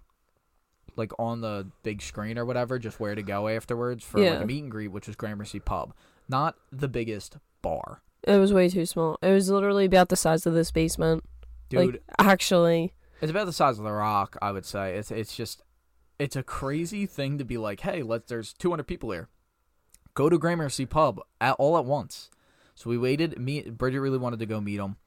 [0.95, 4.45] like on the big screen or whatever, just where to go afterwards for like a
[4.45, 5.93] meet and greet, which was Gramercy Pub.
[6.30, 8.01] Not the biggest bar.
[8.23, 9.17] It was way too small.
[9.21, 11.23] It was literally about the size of this basement.
[11.69, 12.93] Dude, Like, actually.
[13.26, 14.96] It's about the size of the rock, I would say.
[14.98, 15.64] It's it's just
[16.20, 19.30] it's a crazy thing to be like, hey, let there's 200 people here.
[20.14, 22.30] Go to Gramercy Pub at all at once.
[22.76, 23.40] So we waited.
[23.40, 24.98] Me, Bridget really wanted to go meet him.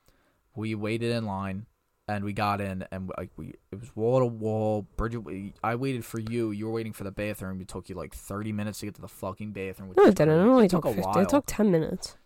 [0.57, 1.67] We waited in line,
[2.09, 4.89] and we got in, and like we, it was wall to wall.
[4.97, 6.51] Bridget, we, I waited for you.
[6.51, 7.61] You were waiting for the bathroom.
[7.61, 9.95] It took you like 30 minutes to get to the fucking bathroom.
[9.97, 10.41] No, it didn't.
[10.41, 11.07] It only took took a 50.
[11.07, 11.19] while.
[11.21, 12.17] It took 10 minutes.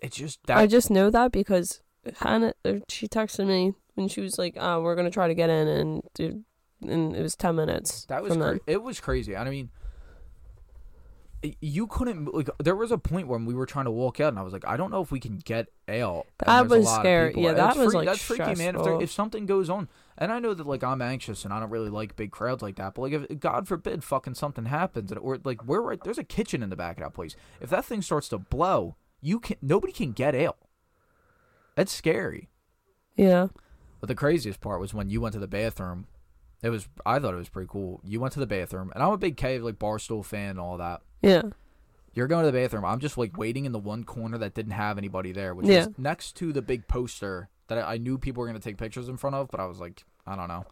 [0.00, 0.56] it's just that.
[0.56, 1.82] I just know that because
[2.18, 5.34] Hannah, uh, she texted me when she was like, oh, we're going to try to
[5.34, 5.66] get in.
[5.66, 6.44] And dude,
[6.82, 8.04] and it was 10 minutes.
[8.06, 9.36] That was cra- it was crazy.
[9.36, 9.70] I mean,
[11.60, 12.48] you couldn't like.
[12.58, 14.66] There was a point when we were trying to walk out, and I was like,
[14.66, 16.26] I don't know if we can get out.
[16.44, 17.34] That was scary.
[17.36, 18.76] Yeah, that was, freak- like, that's freaky, man.
[18.76, 21.60] If, there, if something goes on, and I know that like I'm anxious and I
[21.60, 25.10] don't really like big crowds like that, but like if God forbid fucking something happens,
[25.12, 27.36] and or like we're right there's a kitchen in the back of that place.
[27.60, 30.58] If that thing starts to blow, you can nobody can get out.
[31.76, 32.48] That's scary.
[33.14, 33.48] Yeah.
[34.00, 36.06] But the craziest part was when you went to the bathroom.
[36.62, 38.00] It was I thought it was pretty cool.
[38.04, 40.78] You went to the bathroom, and I'm a big cave like barstool fan and all
[40.78, 41.02] that.
[41.22, 41.42] Yeah.
[42.14, 42.84] You're going to the bathroom.
[42.86, 45.80] I'm just like waiting in the one corner that didn't have anybody there, which Yeah.
[45.80, 48.78] is next to the big poster that I, I knew people were going to take
[48.78, 50.64] pictures in front of, but I was like, I don't know.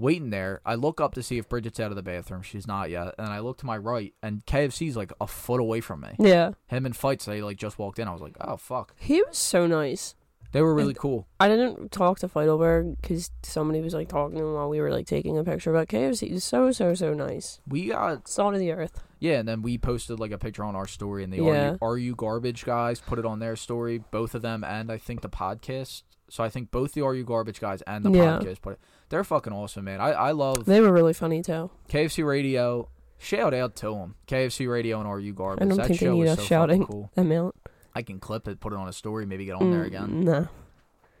[0.00, 2.42] Waiting there, I look up to see if Bridget's out of the bathroom.
[2.42, 5.80] She's not yet, and I look to my right, and KFC's like a foot away
[5.80, 6.10] from me.
[6.20, 6.52] Yeah.
[6.68, 8.06] Him and Feits, they like just walked in.
[8.06, 10.14] I was like, oh fuck, He was so nice.
[10.52, 11.26] They were really cool.
[11.38, 14.90] I didn't talk to Feitelberg because somebody was like talking to him while we were
[14.90, 15.72] like taking a picture.
[15.72, 17.60] But KFC is so so so nice.
[17.68, 19.02] We got Salt of the earth.
[19.20, 21.42] Yeah, and then we posted like a picture on our story, and the Yeah.
[21.42, 24.90] are, you, are you garbage guys put it on their story, both of them, and
[24.90, 26.02] I think the podcast.
[26.30, 28.38] So I think both the Are You Garbage guys and the Yeah.
[28.38, 28.80] podcast put it.
[29.10, 30.00] They're fucking awesome, man.
[30.00, 31.70] I I love They were really funny too.
[31.88, 32.88] KFC Radio.
[33.20, 35.64] Shout out to them, KFC Radio and Are You Garbage.
[35.64, 36.86] I don't that think they need us so shouting.
[36.86, 37.10] cool.
[37.16, 37.54] Amount.
[37.98, 40.08] I can clip it, put it on a story, maybe get on there again.
[40.08, 40.44] Mm, Nah.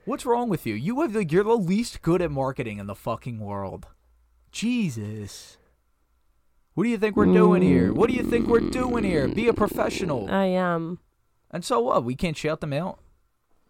[0.04, 0.74] What's wrong with you?
[0.74, 3.88] You have like you're the least good at marketing in the fucking world.
[4.52, 5.58] Jesus.
[6.74, 7.92] What do you think we're doing here?
[7.92, 9.26] What do you think we're doing here?
[9.26, 10.30] Be a professional.
[10.30, 11.00] I am.
[11.50, 12.04] And so what?
[12.04, 13.00] We can't shout them out.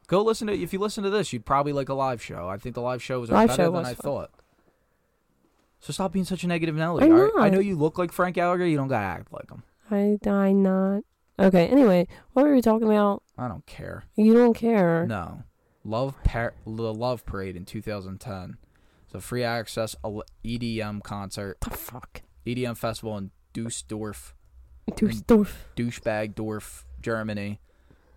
[0.06, 2.46] Go listen to if you listen to this, you'd probably like a live show.
[2.46, 4.02] I think the live shows are Live better show than was I fun.
[4.02, 4.30] thought.
[5.80, 7.04] So stop being such a negative Nelly.
[7.04, 7.30] I'm?
[7.40, 8.66] I know you look like Frank Gallagher.
[8.66, 9.62] You don't gotta act like him.
[9.90, 11.02] I I not.
[11.38, 11.66] Okay.
[11.68, 13.22] Anyway, what were we talking about?
[13.36, 14.04] I don't care.
[14.16, 15.06] You don't care.
[15.06, 15.44] No,
[15.84, 18.56] love par- the Love Parade in 2010.
[19.04, 19.94] It's a free access
[20.44, 22.22] EDM concert, The fuck.
[22.46, 24.34] EDM festival in Dusseldorf,
[24.96, 25.68] Dusseldorf.
[25.76, 27.60] douchebagdorf, Germany.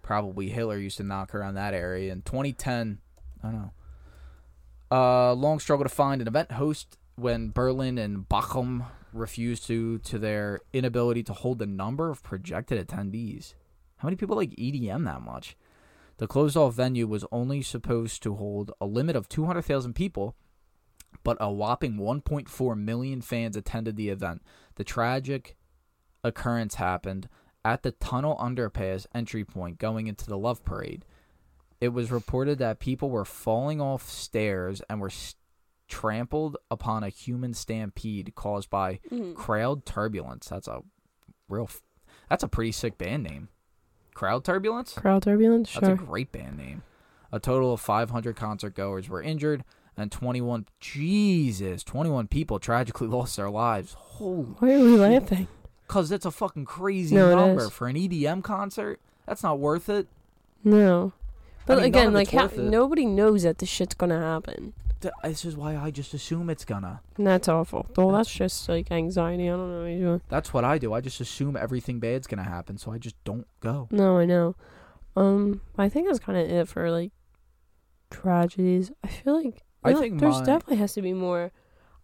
[0.02, 2.12] Probably Hitler used to knock around that area.
[2.12, 2.98] In 2010,
[3.44, 3.72] I don't know.
[4.92, 10.18] Uh, long struggle to find an event host when Berlin and Bochum refused to to
[10.20, 13.54] their inability to hold the number of projected attendees.
[13.98, 15.56] How many people like EDM that much?
[16.18, 20.36] The closed off venue was only supposed to hold a limit of 200,000 people,
[21.24, 24.42] but a whopping 1.4 million fans attended the event.
[24.76, 25.56] The tragic
[26.24, 27.28] occurrence happened
[27.66, 31.06] at the tunnel underpass entry point going into the Love Parade.
[31.80, 35.36] It was reported that people were falling off stairs and were s-
[35.92, 39.34] trampled upon a human stampede caused by mm-hmm.
[39.34, 40.48] crowd turbulence.
[40.48, 40.82] That's a
[41.50, 41.82] real, f-
[42.30, 43.50] that's a pretty sick band name.
[44.16, 44.94] Crowd turbulence.
[44.94, 45.72] Crowd turbulence.
[45.74, 45.94] That's Sure.
[45.94, 46.84] a great band name.
[47.32, 49.64] A total of 500 concert goers were injured,
[49.98, 53.94] and 21 Jesus, 21 people tragically lost their lives.
[53.98, 55.48] Holy, Why are we laughing?
[55.88, 59.02] cause that's a fucking crazy No, number for an EDM concert.
[59.28, 60.08] That's not worth it.
[60.64, 61.12] No.
[61.66, 64.74] But mean, again, like it's how, nobody knows that this shit's gonna happen.
[65.02, 67.02] Th- this is why I just assume it's gonna.
[67.18, 67.88] And that's awful.
[67.98, 69.48] Well, that's just like anxiety.
[69.50, 70.22] I don't know what you're doing.
[70.30, 70.94] That's what I do.
[70.94, 73.88] I just assume everything bad's gonna happen, so I just don't go.
[73.92, 74.56] No, I know.
[75.16, 77.12] Um, I think that's kind of it for like
[78.10, 78.92] tragedies.
[79.04, 81.52] I feel like I know, think there's my- definitely has to be more.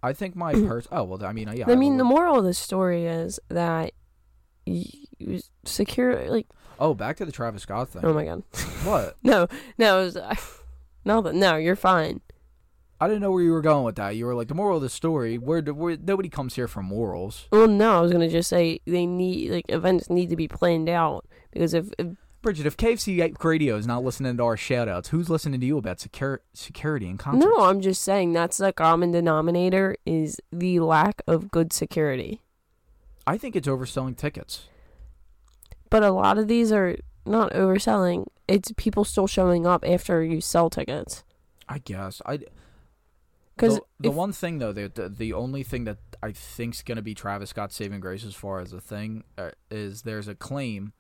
[0.04, 0.88] I think my pers.
[0.92, 1.66] Oh well, I mean, yeah.
[1.68, 3.94] I mean, will- the moral of the story is that
[4.66, 6.48] you secure like
[6.80, 8.06] Oh, back to the Travis Scott thing.
[8.06, 8.44] oh my god
[8.84, 9.16] What?
[9.24, 10.18] no no it was,
[11.06, 12.22] no but no you're fine
[13.00, 14.16] I didn't know where you were going with that.
[14.16, 15.38] You were like the moral of the story.
[15.38, 17.48] Where, where nobody comes here for morals.
[17.52, 20.90] well no I was gonna just say they need like events need to be planned
[20.90, 22.08] out because if, if
[22.42, 25.98] Bridget, if KFC Radio is not listening to our shoutouts, who's listening to you about
[25.98, 27.46] secur- security and concerts?
[27.46, 32.42] no I'm just saying that's the common denominator is the lack of good security
[33.26, 34.68] I think it's overselling tickets.
[35.90, 36.96] but a lot of these are
[37.26, 41.24] not overselling it's people still showing up after you sell tickets
[41.70, 42.40] I guess I.
[43.58, 46.82] 'Cause the, the if- one thing though, the, the the only thing that I think's
[46.84, 50.36] gonna be Travis Scott's saving grace as far as a thing uh, is there's a
[50.36, 50.94] claim,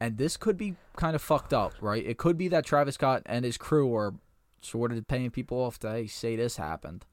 [0.00, 2.04] and this could be kind of fucked up, right?
[2.04, 4.14] It could be that Travis Scott and his crew are
[4.60, 7.06] sort of paying people off to hey, say this happened,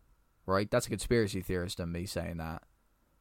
[0.45, 0.69] right?
[0.69, 2.63] That's a conspiracy theorist in me saying that.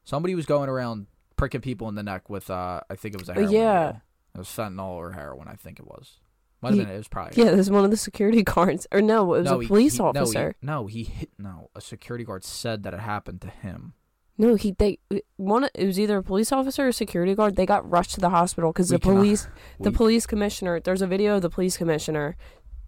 [0.05, 1.07] Somebody was going around
[1.37, 3.85] pricking people in the neck with uh, I think it was a heroin yeah.
[3.87, 4.03] needle.
[4.35, 6.19] It was fentanyl or heroin, I think it was.
[6.63, 6.95] Might have Ye- been.
[6.95, 7.43] It was probably.
[7.43, 9.99] yeah there's one of the security guards or no it was no, a police he-
[9.99, 11.31] he- officer No, he, hit.
[11.39, 13.93] No, a security guard said that it happened to him.
[14.39, 14.99] No, he they
[15.37, 17.57] one it was either a police officer or a security guard.
[17.57, 19.49] They got rushed to the hospital because the cannot- police,
[19.81, 20.79] the we- police commissioner.
[20.81, 22.37] There's a video of the police commissioner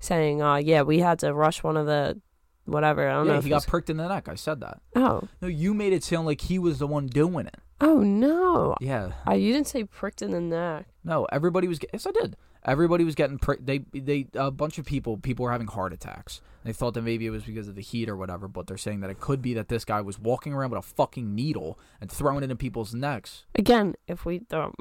[0.00, 2.20] saying, "Uh, yeah, we had to rush one of the
[2.66, 3.08] whatever.
[3.08, 3.32] I don't know.
[3.32, 4.28] Yeah, if he got was- pricked in the neck.
[4.28, 4.80] I said that.
[4.94, 7.56] oh, No, you made it sound like he was the one doing it.
[7.80, 9.12] oh no, Yeah.
[9.26, 10.86] I you didn't say pricked in the neck.
[11.02, 11.78] No, everybody was.
[11.92, 12.36] Yes, I did.
[12.68, 13.40] Everybody was getting.
[13.60, 16.40] They, they, a bunch of people, people were having heart attacks.
[16.64, 19.00] They thought that maybe it was because of the heat or whatever, but they're saying
[19.00, 22.10] that it could be that this guy was walking around with a fucking needle and
[22.10, 23.44] throwing it in people's necks.
[23.54, 24.74] Again, if we um,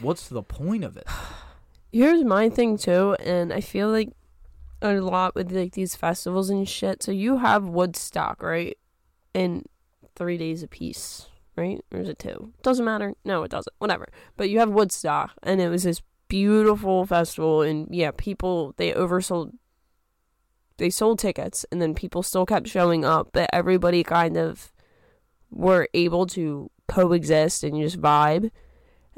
[0.00, 1.06] What's the point of it?
[1.92, 4.10] here's my thing too, and I feel like
[4.82, 7.02] a lot with like these festivals and shit.
[7.02, 8.76] So you have Woodstock, right?
[9.34, 9.64] In
[10.14, 11.82] three days a piece, right?
[11.92, 12.52] Or is it two?
[12.62, 13.14] Doesn't matter.
[13.24, 13.74] No, it doesn't.
[13.78, 14.08] Whatever.
[14.36, 19.52] But you have Woodstock, and it was this beautiful festival, and yeah, people they oversold.
[20.78, 24.72] They sold tickets, and then people still kept showing up, but everybody kind of
[25.50, 28.50] were able to coexist and just vibe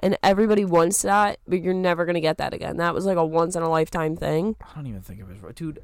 [0.01, 2.77] and everybody wants that, but you're never gonna get that again.
[2.77, 4.57] That was like a once in a lifetime thing.
[4.61, 5.81] I don't even think it was dude.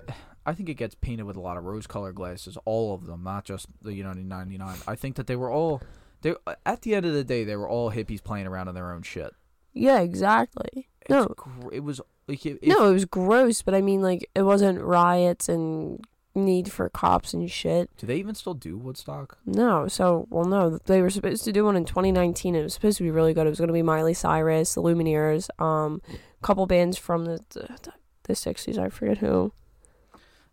[0.46, 2.58] I think it gets painted with a lot of rose-colored glasses.
[2.64, 4.76] All of them, not just the United ninety nine.
[4.86, 5.82] I think that they were all.
[6.22, 8.92] They at the end of the day, they were all hippies playing around in their
[8.92, 9.34] own shit.
[9.74, 10.88] Yeah, exactly.
[11.02, 14.42] It's No, gr- it was like no, it was gross, but I mean, like, it
[14.42, 16.02] wasn't riots and
[16.34, 17.90] need for cops and shit.
[17.98, 19.38] Do they even still do Woodstock?
[19.44, 22.54] No, so well, no, they were supposed to do one in 2019.
[22.54, 23.46] It was supposed to be really good.
[23.46, 27.40] It was going to be Miley Cyrus, the Lumineers, um, a couple bands from the,
[27.50, 27.92] the
[28.24, 28.78] the 60s.
[28.78, 29.52] I forget who.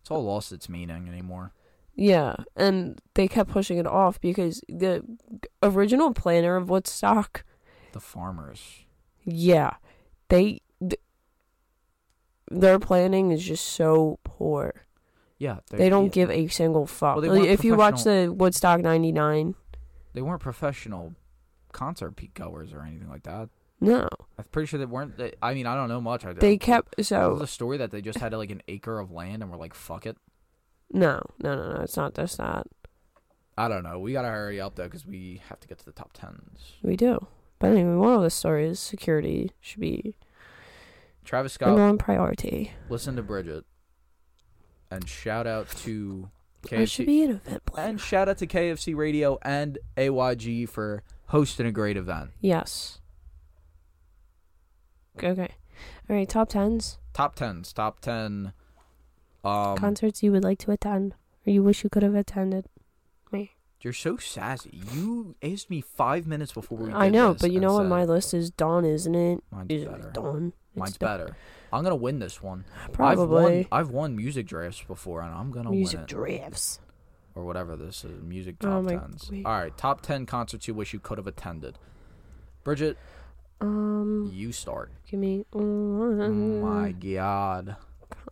[0.02, 1.54] It's all lost its meaning anymore.
[1.96, 5.04] Yeah, and they kept pushing it off because the
[5.62, 7.44] original planner of Woodstock
[7.94, 8.86] The farmers.
[9.32, 9.76] Yeah,
[10.30, 11.00] they th-
[12.50, 14.74] their planning is just so poor.
[15.38, 17.16] Yeah, They don't give a single fuck.
[17.16, 19.56] Well, Like, if you watch the Woodstock '99,
[20.14, 21.16] They weren't professional
[21.72, 23.50] concert peak goers or anything like that.
[23.80, 24.08] no,
[24.38, 25.18] I'm pretty sure they weren't.
[25.18, 26.26] They, I mean, I don't know much.
[26.26, 29.42] I they kept so the story that they just had like an acre of land
[29.42, 30.18] and were like, "Fuck it."
[30.94, 31.82] no, no, no, no.
[31.82, 32.68] It's not just that
[33.58, 33.98] I don't know.
[33.98, 36.74] We gotta hurry up though because we have to get to the top tens.
[36.84, 37.26] we do.
[37.62, 40.16] But anyway, moral of the story is security should be
[41.24, 42.74] Travis Scott, number one priority.
[42.90, 43.64] listen to Bridget,
[44.90, 46.30] and shout out to
[46.72, 47.90] It should KFC be an event plan.
[47.92, 52.32] and shout out to KFC Radio and AYG for hosting a great event.
[52.42, 53.00] Yes.
[55.24, 55.50] Okay.
[56.10, 56.28] All right.
[56.28, 58.54] Top tens Top tens, top ten.
[59.44, 61.14] Um, concerts you would like to attend
[61.46, 62.66] or you wish you could have attended.
[63.84, 64.80] You're so sassy.
[64.94, 66.92] You asked me five minutes before we.
[66.94, 67.86] I know, but you know what?
[67.86, 69.44] My list is Dawn, isn't it?
[69.52, 70.08] Mine's Is better.
[70.10, 70.48] it?
[70.48, 71.36] It's Mine's better.
[71.74, 72.66] I'm gonna win this one.
[72.92, 73.60] Probably.
[73.62, 76.16] I've won, I've won music drafts before, and I'm gonna Music win it.
[76.16, 76.80] Music drafts.
[77.36, 78.22] or whatever this is.
[78.24, 79.30] Music Oh top my- tens.
[79.32, 79.46] wait.
[79.46, 81.78] All right, top ten concerts you wish you could have attended.
[82.64, 82.98] Bridget,
[83.62, 84.92] Um, you start.
[85.10, 85.46] give me.
[85.54, 87.76] Oh my God,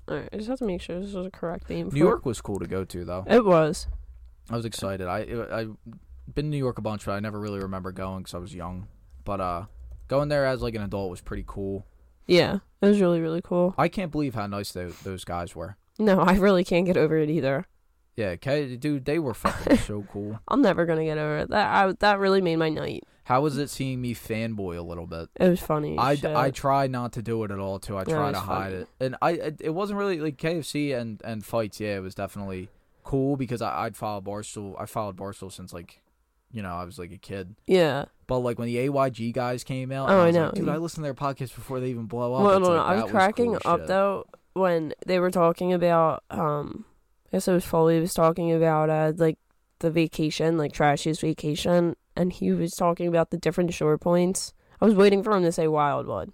[0.09, 1.89] Alright, I just have to make sure this is a correct name.
[1.93, 3.23] New York was cool to go to though.
[3.27, 3.87] It was.
[4.49, 5.07] I was excited.
[5.07, 5.19] I
[5.51, 5.67] I
[6.33, 8.53] been to New York a bunch, but I never really remember going because I was
[8.53, 8.87] young.
[9.23, 9.65] But uh,
[10.07, 11.85] going there as like an adult was pretty cool.
[12.27, 13.73] Yeah, it was really really cool.
[13.77, 15.77] I can't believe how nice they, those guys were.
[15.97, 17.65] No, I really can't get over it either.
[18.15, 20.39] Yeah, K, dude, they were fucking so cool.
[20.47, 21.49] I'm never gonna get over it.
[21.49, 23.03] That I, that really made my night.
[23.23, 25.29] How was it seeing me fanboy a little bit?
[25.35, 25.97] It was funny.
[25.97, 26.35] I, shit.
[26.35, 27.95] I try not to do it at all too.
[27.95, 28.75] I try to was hide funny.
[28.75, 31.79] it, and I it, it wasn't really like KFC and and Feits.
[31.79, 32.69] Yeah, it was definitely
[33.10, 34.76] cool because I I'd followed Barstool.
[34.80, 36.01] I followed Barstool since like,
[36.51, 37.55] you know, I was like a kid.
[37.68, 38.05] yeah.
[38.28, 40.45] But like when the AYG guys came out, Oh, I I know.
[40.45, 42.43] like, dude, I listened to their podcast before they even blow up.
[42.43, 43.88] Well, no, no, like, I was cracking cool up shit.
[43.88, 46.24] though when they were talking about.
[46.30, 46.86] Um,
[47.28, 49.38] I guess it was Foley was talking about uh like
[49.80, 54.53] the vacation, like Trashy's vacation, and he was talking about the different shore points.
[54.82, 56.32] I was waiting for him to say Wildwood,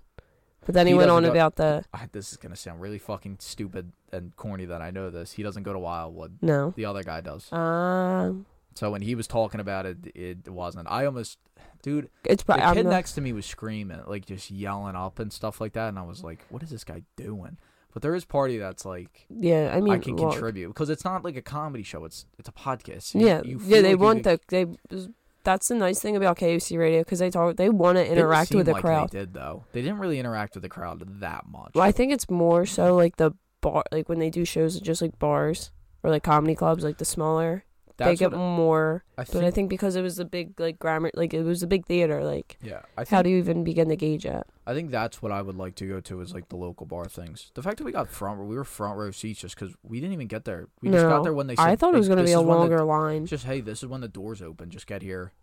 [0.65, 2.99] but then he, He went on go- about the I, this is gonna sound really
[2.99, 5.31] fucking stupid and corny that I know this.
[5.33, 6.37] He doesn't go to Wildwood.
[6.41, 6.73] no.
[6.75, 7.51] The other guy does.
[7.53, 8.45] Um,
[8.75, 10.87] So when he was talking about it, it wasn't.
[10.89, 11.37] I almost,
[11.81, 15.31] dude, it's the kid not- next to me was screaming, like just yelling up and
[15.31, 17.57] stuff like that, and I was like, "What is this guy doing?"
[17.93, 19.71] But there is party that's like yeah.
[19.73, 22.49] I mean, I can well, contribute because it's not like a comedy show; it's it's
[22.49, 23.15] a podcast.
[23.15, 23.81] You- Yeah, you yeah.
[23.81, 25.05] They like want could- the they.
[25.45, 27.55] That's the nice thing about KFC Radio because they talk.
[27.55, 29.11] They want to interact with the like crowd.
[29.11, 29.63] They did though.
[29.71, 31.71] They didn't really interact with the crowd that much.
[31.75, 33.31] Well, I think it's more so like the
[33.61, 35.71] bar, like when they do shows at just like bars
[36.03, 37.63] or like comedy clubs, like the smaller.
[37.97, 39.05] they get more.
[39.17, 39.53] I But I think.
[39.55, 42.23] think because it was a big like grammar, like it was a big theater.
[42.25, 44.43] Like Yeah, I think how do you even begin to gauge it?
[44.67, 47.05] I think that's what I would like to go to is like the local bar
[47.05, 47.51] things.
[47.53, 49.99] The fact that we got front row, we were front row seats just because we
[49.99, 50.67] didn't even get there.
[50.81, 51.55] We just got there when they.
[51.55, 53.25] Said, I thought it was gonna be a when the- longer line.
[53.27, 54.69] Just hey, this is when the doors open.
[54.71, 55.33] Just get here.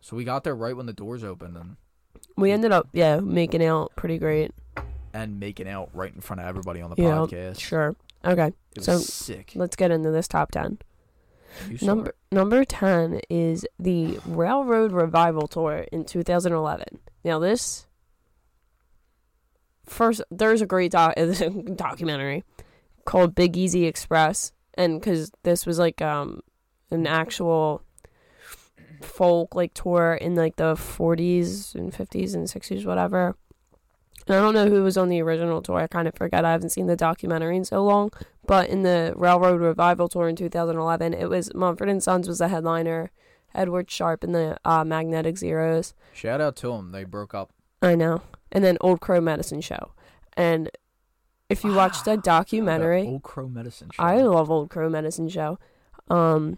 [0.00, 1.76] So we got there right when the doors opened and
[2.36, 4.52] We ended up yeah making out pretty great.
[5.14, 7.60] and making out right in front of everybody on the Yeah, podcast.
[7.60, 7.94] Sure.
[8.24, 9.52] Okay, so sick.
[9.54, 10.78] let's get into this top ten.
[11.80, 12.16] Number it.
[12.32, 16.98] number ten is the Railroad Revival Tour in 2011.
[17.24, 17.86] Now this
[19.86, 21.14] first there's a great doc-
[21.76, 22.44] documentary
[23.04, 26.40] called Big Easy Express, and because this was like um
[26.90, 27.82] an actual
[29.02, 33.36] folk like tour in like the 40s and 50s and 60s whatever.
[34.26, 35.78] And I don't know who was on the original tour.
[35.78, 36.44] I kind of forget.
[36.44, 38.10] I haven't seen the documentary in so long.
[38.46, 42.48] But in the Railroad Revival tour in 2011, it was Mumford and Sons was the
[42.48, 43.12] headliner,
[43.54, 45.94] Edward Sharpe and the uh, Magnetic Zeros.
[46.12, 46.90] Shout out to them.
[46.90, 47.52] They broke up.
[47.82, 48.22] I know.
[48.56, 49.92] And then Old Crow Medicine Show.
[50.34, 50.70] And
[51.50, 54.02] if you watch the documentary, Old Crow Medicine Show.
[54.02, 55.58] I love Old Crow Medicine Show.
[56.08, 56.56] Um,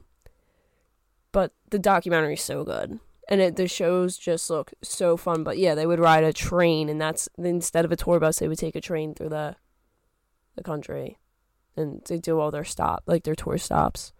[1.32, 3.00] but the documentary is so good.
[3.28, 5.42] And it, the shows just look so fun.
[5.42, 8.46] But yeah, they would ride a train, and that's instead of a tour bus, they
[8.46, 9.56] would take a train through the
[10.54, 11.18] the country,
[11.76, 14.12] and they do all their stop, like their tour stops.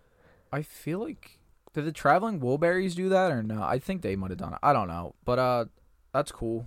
[0.53, 1.39] I feel like
[1.75, 3.63] did the traveling Wilburys do that or no?
[3.63, 4.59] I think they might have done it.
[4.65, 5.65] I don't know, but uh,
[6.13, 6.67] that's cool.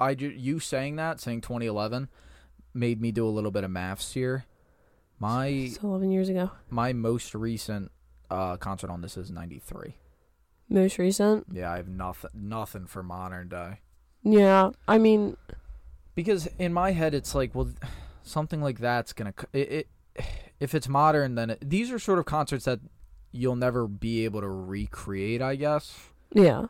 [0.00, 2.08] I ju- you saying that saying 2011
[2.72, 4.46] made me do a little bit of maths here.
[5.18, 6.50] My It's eleven years ago.
[6.70, 7.90] my most recent
[8.30, 9.96] uh concert on this is 93.
[10.68, 13.80] Most recent, Yeah, I have nothing nothing for modern day.
[14.22, 14.70] yeah.
[14.88, 15.36] I mean,
[16.14, 17.70] Because in my head it's like, well
[18.22, 19.72] something like that's going to it,
[20.16, 20.24] it
[20.60, 22.78] if it's modern then it, these are sort of concerts that
[23.32, 25.96] you'll never be able to recreate, I guess.
[26.32, 26.66] yeah,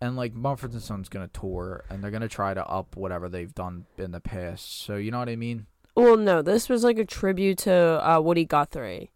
[0.00, 3.54] and like Mumford and Sons gonna tour and they're gonna try to up whatever they've
[3.54, 4.84] done in the past.
[4.84, 5.66] So you know what I mean?
[5.94, 9.10] Well, no, this was like a tribute to uh, Woody Guthrie.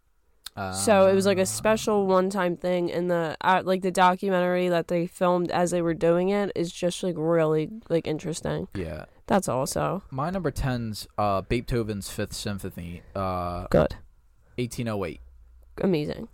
[0.73, 4.67] So it was like a Uh, special one-time thing, and the uh, like the documentary
[4.67, 8.67] that they filmed as they were doing it is just like really like interesting.
[8.75, 13.95] Yeah, That's also my number 10's uh, Beethoven's Fifth Symphony, uh, good,
[14.57, 15.21] 1808.
[15.81, 16.27] amazing.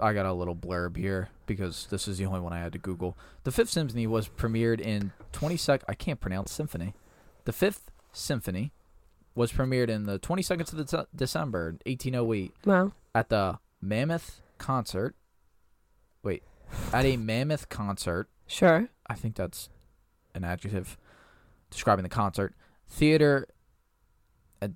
[0.00, 2.78] I got a little blurb here because this is the only one I had to
[2.78, 3.16] Google.
[3.44, 5.82] The Fifth Symphony was premiered in 22nd.
[5.88, 6.94] I can't pronounce symphony.
[7.44, 8.72] The Fifth Symphony
[9.34, 12.92] was premiered in the 22nd of the December 1808 Wow.
[13.14, 15.14] at the Mammoth Concert.
[16.22, 16.42] Wait,
[16.92, 18.28] at a Mammoth Concert.
[18.46, 18.88] Sure.
[19.06, 19.68] I think that's
[20.34, 20.98] an adjective
[21.70, 22.54] describing the concert.
[22.88, 23.46] Theater.
[24.60, 24.68] uh,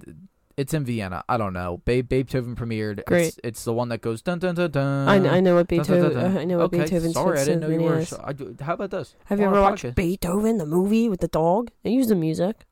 [0.57, 1.25] It's in Vienna.
[1.29, 1.83] I don't know.
[1.85, 3.05] Be- Beethoven premiered.
[3.07, 3.27] Great.
[3.27, 5.09] It's, it's the one that goes dun dun dun dun.
[5.09, 6.23] I, I know what dun, dun, dun, Beethoven.
[6.23, 6.37] dun.
[6.37, 8.05] uh, I know what okay, Beethoven's Sorry, I didn't know you were.
[8.05, 9.17] So, I how about this?
[9.25, 9.95] Have you ever watched podcast.
[9.97, 11.71] Beethoven the movie with the dog?
[11.83, 12.67] They use the music.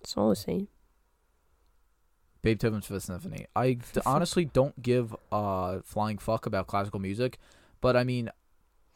[0.00, 0.68] It's all the same.
[2.42, 3.46] Beethoven's Fifth Symphony.
[3.54, 7.38] I honestly don't give a flying fuck about classical music,
[7.82, 8.30] but I mean,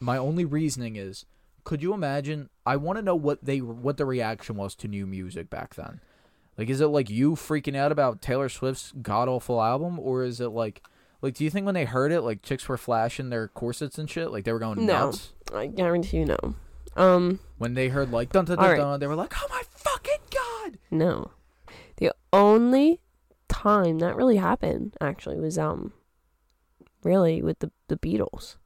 [0.01, 1.27] my only reasoning is,
[1.62, 2.49] could you imagine?
[2.64, 6.01] I want to know what they what the reaction was to new music back then.
[6.57, 10.40] Like, is it like you freaking out about Taylor Swift's god awful album, or is
[10.40, 10.82] it like,
[11.22, 14.09] like, do you think when they heard it, like chicks were flashing their corsets and
[14.09, 15.07] shit, like they were going No.
[15.07, 15.32] nuts?
[15.52, 16.55] I guarantee you no.
[16.96, 18.76] Um, When they heard like dun dun dun, right.
[18.76, 20.78] dun they were like, oh my fucking god!
[20.90, 21.30] no.
[21.96, 23.00] The only
[23.48, 25.92] time that really happened actually was um
[27.02, 28.57] really with the the Beatles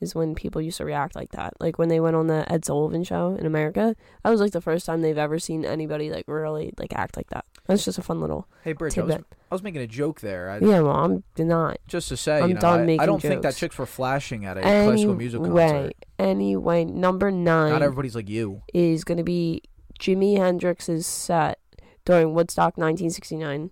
[0.00, 1.54] is when people used to react like that.
[1.60, 4.60] Like when they went on the Ed Sullivan show in America, that was like the
[4.60, 7.44] first time they've ever seen anybody like really like act like that.
[7.66, 9.14] That's just a fun little Hey, Bridge, I was.
[9.14, 10.50] I was making a joke there.
[10.50, 11.78] I, Yeah, well, I'm not.
[11.86, 14.44] Just to say, I'm you know, done I, I don't think that chicks were flashing
[14.44, 15.58] at a classical music concert.
[15.60, 18.62] Anyway, anyway, number nine Not everybody's like you.
[18.72, 19.62] is going to be
[19.98, 21.58] Jimi Hendrix's set
[22.04, 23.70] during Woodstock 1969,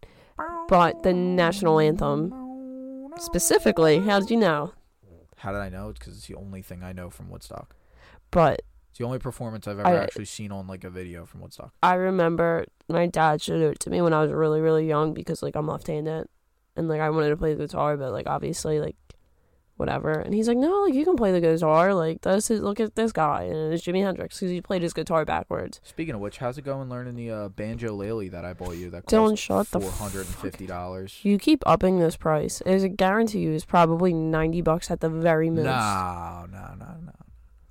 [0.69, 2.33] but the national anthem
[3.19, 4.01] specifically.
[4.01, 4.73] How did you know?
[5.39, 5.89] How did I know?
[5.91, 7.75] It's because it's the only thing I know from Woodstock.
[8.31, 11.41] But It's the only performance I've ever I- actually seen on like a video from
[11.41, 11.73] Woodstock.
[11.83, 15.43] I remember my dad showed it to me when I was really, really young because
[15.43, 16.29] like I'm left-handed,
[16.77, 18.97] and like I wanted to play the guitar, but like obviously like
[19.79, 20.13] whatever.
[20.13, 21.95] And he's like, no, like you can play the guitar.
[21.95, 24.93] Like this is look at this guy, and it's Jimi Hendrix because he played his
[24.93, 25.81] guitar backwards.
[25.83, 28.91] Speaking of which, how's it going learning the uh, banjolele that I bought you?
[28.91, 31.21] That Dylan, shut the four hundred and fifty dollars.
[31.23, 32.61] You keep upping this price.
[32.63, 35.65] As I guarantee you, it's probably ninety bucks at the very most.
[35.65, 37.13] No, no, no, no.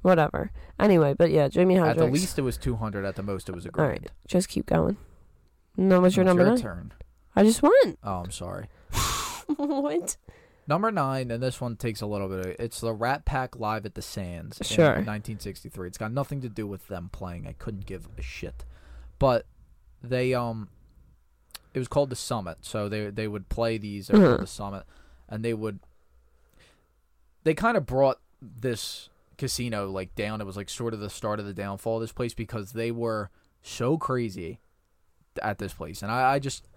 [0.02, 0.52] Whatever.
[0.80, 1.90] Anyway, but yeah, Jimi Hendrix.
[1.90, 3.06] At the least, it was two hundred.
[3.06, 3.92] At the most, it was a All grand.
[3.92, 4.98] right, just keep going.
[5.76, 6.62] No, what's your It's number your nine?
[6.62, 6.94] turn.
[7.36, 7.72] I just won.
[8.04, 8.68] Oh, I'm sorry.
[9.58, 10.18] what?
[10.68, 12.40] Number nine, and this one takes a little bit.
[12.40, 14.60] Of, it's the Rat Pack live at the Sands.
[14.64, 14.86] Sure.
[14.86, 15.88] In 1963.
[15.88, 17.48] It's got nothing to do with them playing.
[17.48, 18.66] I couldn't give a shit,
[19.18, 19.46] but
[20.04, 20.68] they um,
[21.74, 22.58] it was called the Summit.
[22.62, 24.40] So they they would play these at Mhm.
[24.42, 24.84] the Summit,
[25.30, 25.80] and they would.
[27.44, 30.42] They kind of brought this casino like down.
[30.42, 32.92] It was like sort of the start of the downfall of this place because they
[32.92, 33.30] were
[33.62, 34.60] so crazy
[35.42, 36.68] at this place, and I, I just,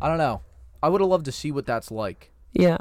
[0.00, 0.40] I don't know.
[0.82, 2.76] I would have loved to see what that's like Yeah.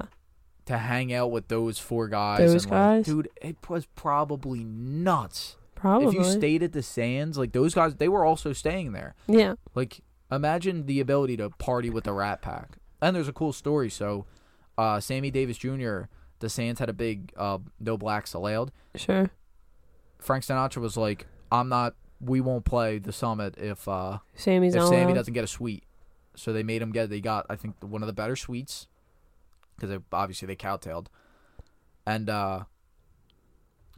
[0.65, 2.39] To hang out with those four guys.
[2.39, 2.97] Those and guys?
[2.99, 5.57] like, dude, it was probably nuts.
[5.75, 6.07] Probably.
[6.07, 9.15] If you stayed at the Sands, like those guys, they were also staying there.
[9.27, 9.55] yeah.
[9.75, 9.99] Like,
[10.31, 12.77] imagine the ability to party with the Rat Pack.
[13.01, 13.89] And there's a cool story.
[13.89, 14.25] So,
[14.77, 16.03] uh, Sammy Davis Jr.
[16.39, 18.71] The Sands had a big uh, no blacks allowed.
[18.95, 19.29] Sure.
[20.19, 21.95] Frank Sinatra was like, "I'm not.
[22.21, 25.13] We won't play the Summit if uh, Sammy's if Sammy allowed.
[25.15, 25.83] doesn't get a suite."
[26.35, 27.09] So they made him get.
[27.09, 28.87] They got I think one of the better suites
[29.83, 31.07] because obviously they cowtailed,
[32.05, 32.63] and uh,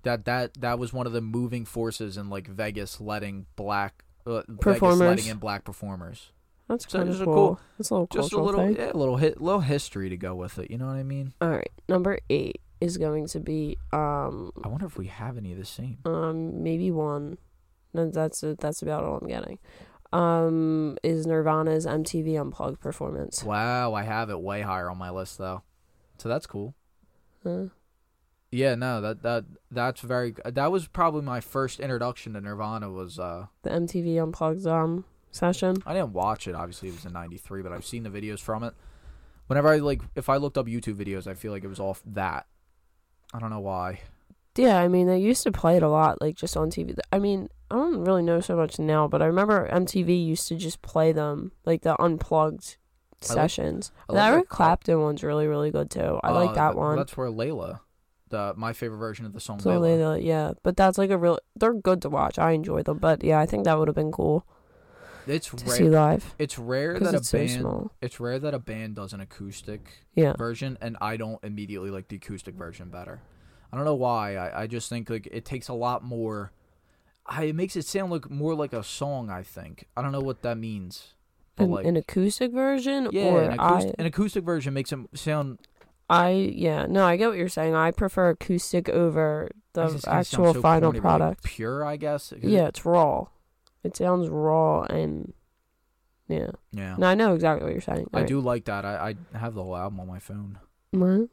[0.04, 4.42] that that that was one of the moving forces in like Vegas letting black uh,
[4.48, 5.00] Vegas Performers.
[5.00, 6.32] letting in black performers.
[6.68, 7.34] That's So just of a cool.
[7.36, 8.76] cool- That's a little Just a little, thing.
[8.76, 10.72] yeah, a little hit, little history to go with it.
[10.72, 11.34] You know what I mean?
[11.40, 11.70] All right.
[11.88, 15.66] Number eight is going to be um I wonder if we have any of the
[15.66, 16.00] same.
[16.06, 17.38] um maybe one.
[17.94, 19.60] No, that's that's about all I'm getting.
[20.12, 23.44] Um, is Nirvana's MTV Unplugged performance.
[23.44, 25.62] Wow, I have it way higher on my list though,
[26.18, 26.76] so that's cool.
[27.44, 27.66] Huh?
[28.52, 30.34] Yeah, no, that that that's very.
[30.46, 32.90] That was probably my first introduction to Nirvana.
[32.90, 35.78] Was uh, The MTV Unplugged um session.
[35.86, 36.56] I didn't watch it.
[36.56, 38.74] Obviously, it was in '93, but I've seen the videos from it.
[39.48, 41.98] Whenever I like, if I looked up YouTube videos, I feel like it was all
[42.06, 42.46] that.
[43.34, 44.00] I don't know why.
[44.56, 46.98] Yeah, I mean they used to play it a lot, like just on TV.
[47.12, 50.56] I mean, I don't really know so much now, but I remember MTV used to
[50.56, 52.78] just play them, like the unplugged
[53.30, 53.92] Like- sessions.
[54.10, 56.20] The Eric that- Clapton one's really, really good too.
[56.24, 56.98] I like Uh, that th- one.
[56.98, 57.80] That's where Layla,
[58.30, 59.60] the my favorite version of the song.
[59.60, 60.18] So Layla.
[60.18, 61.40] they, yeah, but that's like a real.
[61.56, 62.38] They're good to watch.
[62.40, 64.46] I enjoy them, but yeah, I think that would have been cool
[65.28, 65.92] It's to see rare.
[65.92, 67.50] live It's rare that a it's so band.
[67.52, 67.92] small.
[68.02, 72.08] It's rare that a band does an acoustic Yeah, version, and I don't immediately like
[72.10, 73.22] the acoustic version better.
[73.72, 74.36] I don't know why.
[74.38, 76.52] I, I just think like it takes a lot more.
[77.28, 79.32] I, it makes it sound like more like a song.
[79.32, 81.15] I think I don't know what that means.
[81.58, 85.00] An, like, an acoustic version, yeah, or an, acoustic, I, an acoustic version makes it
[85.14, 85.60] sound.
[86.10, 87.74] I, yeah, no, I get what you're saying.
[87.76, 91.20] I prefer acoustic over the guess it's gonna sound actual so final corny, but, like,
[91.20, 91.44] product.
[91.44, 93.28] pure, I guess Yeah, it's raw.
[93.84, 95.34] It sounds raw and
[96.28, 96.52] yeah.
[96.72, 96.96] yeah.
[96.98, 98.08] No, I know exactly what you're saying.
[98.14, 98.28] I Alright.
[98.28, 98.84] do like that.
[98.84, 100.60] I, I have the whole album on my phone.
[100.92, 101.28] Well,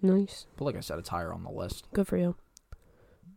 [0.00, 0.46] nice.
[0.56, 1.86] But like I said, it's higher on the list.
[1.92, 2.36] Good for you.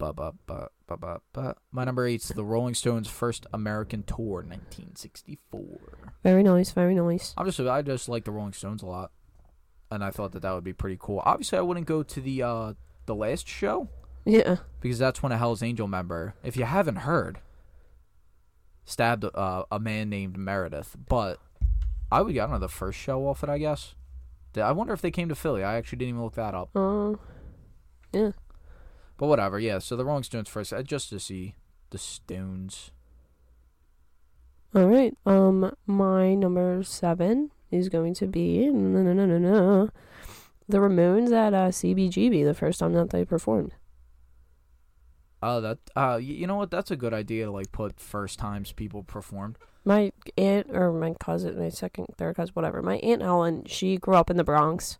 [0.01, 1.55] Ba ba ba ba ba ba.
[1.71, 6.13] My number eight's the Rolling Stones' first American tour, 1964.
[6.23, 6.71] Very nice.
[6.71, 7.33] Very nice.
[7.37, 9.11] I'm just I just like the Rolling Stones a lot,
[9.91, 11.21] and I thought that that would be pretty cool.
[11.23, 12.73] Obviously, I wouldn't go to the uh
[13.05, 13.89] the last show
[14.25, 14.57] Yeah.
[14.79, 17.39] because that's when a Hell's Angel member, if you haven't heard,
[18.85, 20.95] stabbed uh, a man named Meredith.
[21.07, 21.39] But
[22.11, 23.49] I would I don't know the first show off it.
[23.49, 23.93] I guess.
[24.55, 25.63] I wonder if they came to Philly.
[25.63, 26.69] I actually didn't even look that up.
[26.75, 27.13] Uh.
[28.11, 28.31] Yeah.
[29.21, 29.59] But whatever.
[29.59, 29.77] Yeah.
[29.77, 31.53] So the Rolling Stones first, uh, just to see
[31.91, 32.89] the Stones.
[34.73, 35.15] All right.
[35.27, 39.89] Um, my number seven is going to be no no no no no,
[40.67, 43.75] the Ramones at uh, CBGB the first time that they performed.
[45.43, 45.77] Oh, that.
[45.95, 46.71] Uh, y- you know what?
[46.71, 49.59] That's a good idea to like put first times people performed.
[49.85, 52.81] My aunt or my cousin, my second, third cousin, whatever.
[52.81, 54.97] My aunt Ellen, she grew up in the Bronx,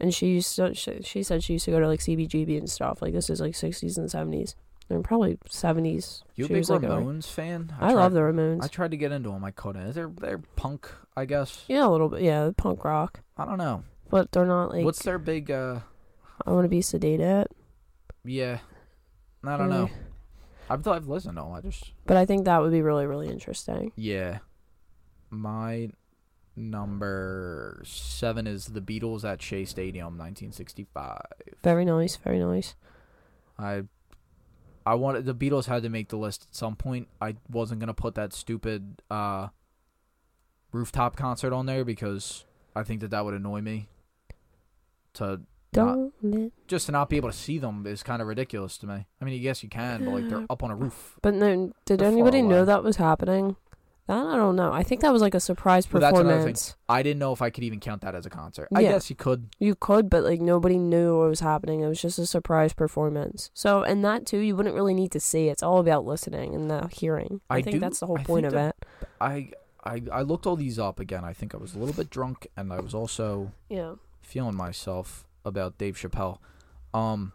[0.00, 0.74] and she used to.
[0.74, 3.00] She, she said she used to go to like CBGB and stuff.
[3.02, 4.54] Like this is like sixties and seventies,
[4.90, 6.22] and probably seventies.
[6.34, 7.72] You a big like Ramones fan?
[7.80, 8.64] I, tried- love the Ramones.
[8.64, 9.44] I tried to get into them.
[9.44, 9.92] I couldn't.
[9.92, 11.64] They're they're punk, I guess.
[11.68, 12.22] yeah, a little bit.
[12.22, 13.84] Yeah, punk rock, I don't know.
[14.10, 14.84] but they're not like.
[14.84, 15.50] What's their big?
[15.50, 15.80] uh
[16.46, 17.46] I want to be sedated.
[18.24, 18.58] Yeah,
[19.44, 19.88] I don't know.
[20.68, 21.52] I've I've listened to them.
[21.52, 23.92] I just But I think that would be really really interesting.
[23.96, 24.38] yeah.
[25.30, 25.90] My
[26.56, 31.20] number seven is the Beatles at Shea Stadium, 1965.
[31.62, 32.16] Very nice.
[32.16, 32.74] Very nice.
[33.58, 33.84] I
[34.86, 37.08] I wanted the Beatles had to make the list at some point.
[37.20, 39.48] I wasn't gonna put that stupid uh
[40.72, 42.44] rooftop concert on there because
[42.74, 43.88] I think that that would annoy me.
[45.14, 45.42] To
[45.76, 45.98] not,
[46.68, 49.06] just to not be able to see them is kind of ridiculous to me.
[49.20, 51.18] I mean, yes, you can, but like they're up on a roof.
[51.22, 53.56] But no, did They're anybody know that was happening?
[54.06, 54.70] That I don't know.
[54.70, 56.36] I think that was like a surprise Well, that's another thing.
[56.54, 56.76] performance.
[56.90, 58.68] I didn't know if I could even count that as a concert.
[58.74, 58.92] I Yeah.
[58.92, 59.48] guess you could.
[59.58, 61.80] You could, but like nobody knew what was happening.
[61.80, 63.50] It was just a surprise performance.
[63.54, 65.48] So, and that too, you wouldn't really need to see.
[65.48, 67.40] It's all about listening and the hearing.
[67.48, 68.76] I, I think do- that's the whole I point of it.
[69.22, 69.52] I
[69.84, 71.24] I I looked all these up again.
[71.24, 73.94] I think I was a little bit drunk, and I was also Yeah.
[74.20, 76.38] feeling myself about Dave Chappelle.
[76.92, 77.32] Um,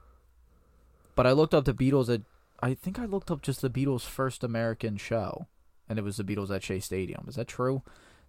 [1.16, 2.22] but I looked up the Beatles at.
[2.62, 5.48] I think I looked up just the Beatles' first American show,
[5.90, 7.26] and it was the Beatles at Shea Stadium.
[7.28, 7.82] Is that true?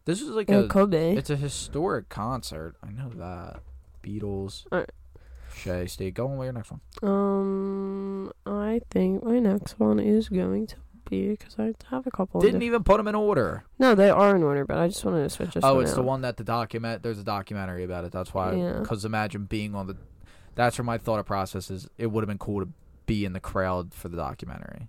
[0.07, 0.61] This is like a.
[0.61, 0.97] It could be.
[0.97, 2.75] It's a historic concert.
[2.83, 3.61] I know that.
[4.03, 4.65] Beatles.
[4.73, 4.91] Alright.
[5.55, 6.15] Shea Stadium.
[6.15, 6.81] Go on with your next one.
[7.03, 10.77] Um, I think my next one is going to
[11.09, 12.41] be because I have a couple.
[12.41, 13.65] Didn't even put them in order.
[13.79, 16.03] No, they are in order, but I just wanted to switch this oh, it's the
[16.03, 17.03] one that the document.
[17.03, 18.13] There's a documentary about it.
[18.13, 18.55] That's why.
[18.55, 18.79] Yeah.
[18.81, 19.97] Because imagine being on the.
[20.55, 21.89] That's where my thought process is.
[21.99, 22.69] It would have been cool to
[23.07, 24.89] be in the crowd for the documentary.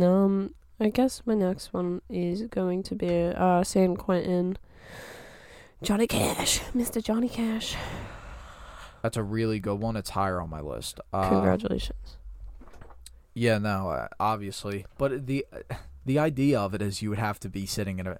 [0.00, 4.56] Um, I guess my next one is going to be uh San Quentin.
[5.82, 7.02] Johnny Cash, Mr.
[7.02, 7.76] Johnny Cash.
[9.02, 9.96] That's a really good one.
[9.96, 11.00] It's higher on my list.
[11.12, 12.18] Uh, Congratulations.
[13.32, 15.46] Yeah, no, uh, obviously, but the
[16.04, 18.18] the idea of it is you would have to be sitting in a.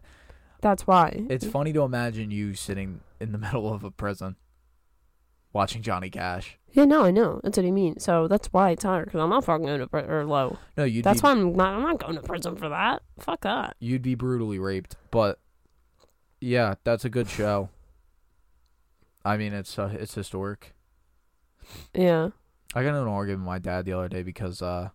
[0.60, 1.26] That's why.
[1.28, 4.36] It's funny to imagine you sitting in the middle of a prison,
[5.52, 6.56] watching Johnny Cash.
[6.72, 7.40] Yeah, no, I know.
[7.42, 8.04] That's what he means.
[8.04, 10.58] So that's why it's higher because I'm not fucking going to pri- or low.
[10.76, 11.74] No, you'd That's be why I'm not.
[11.74, 13.02] I'm not going to prison for that.
[13.18, 13.74] Fuck that.
[13.80, 14.96] you'd be brutally raped.
[15.10, 15.40] But
[16.40, 17.70] yeah, that's a good show.
[19.24, 20.74] I mean, it's uh, it's historic.
[21.92, 22.30] Yeah.
[22.74, 24.90] I got into an argument with my dad the other day because uh,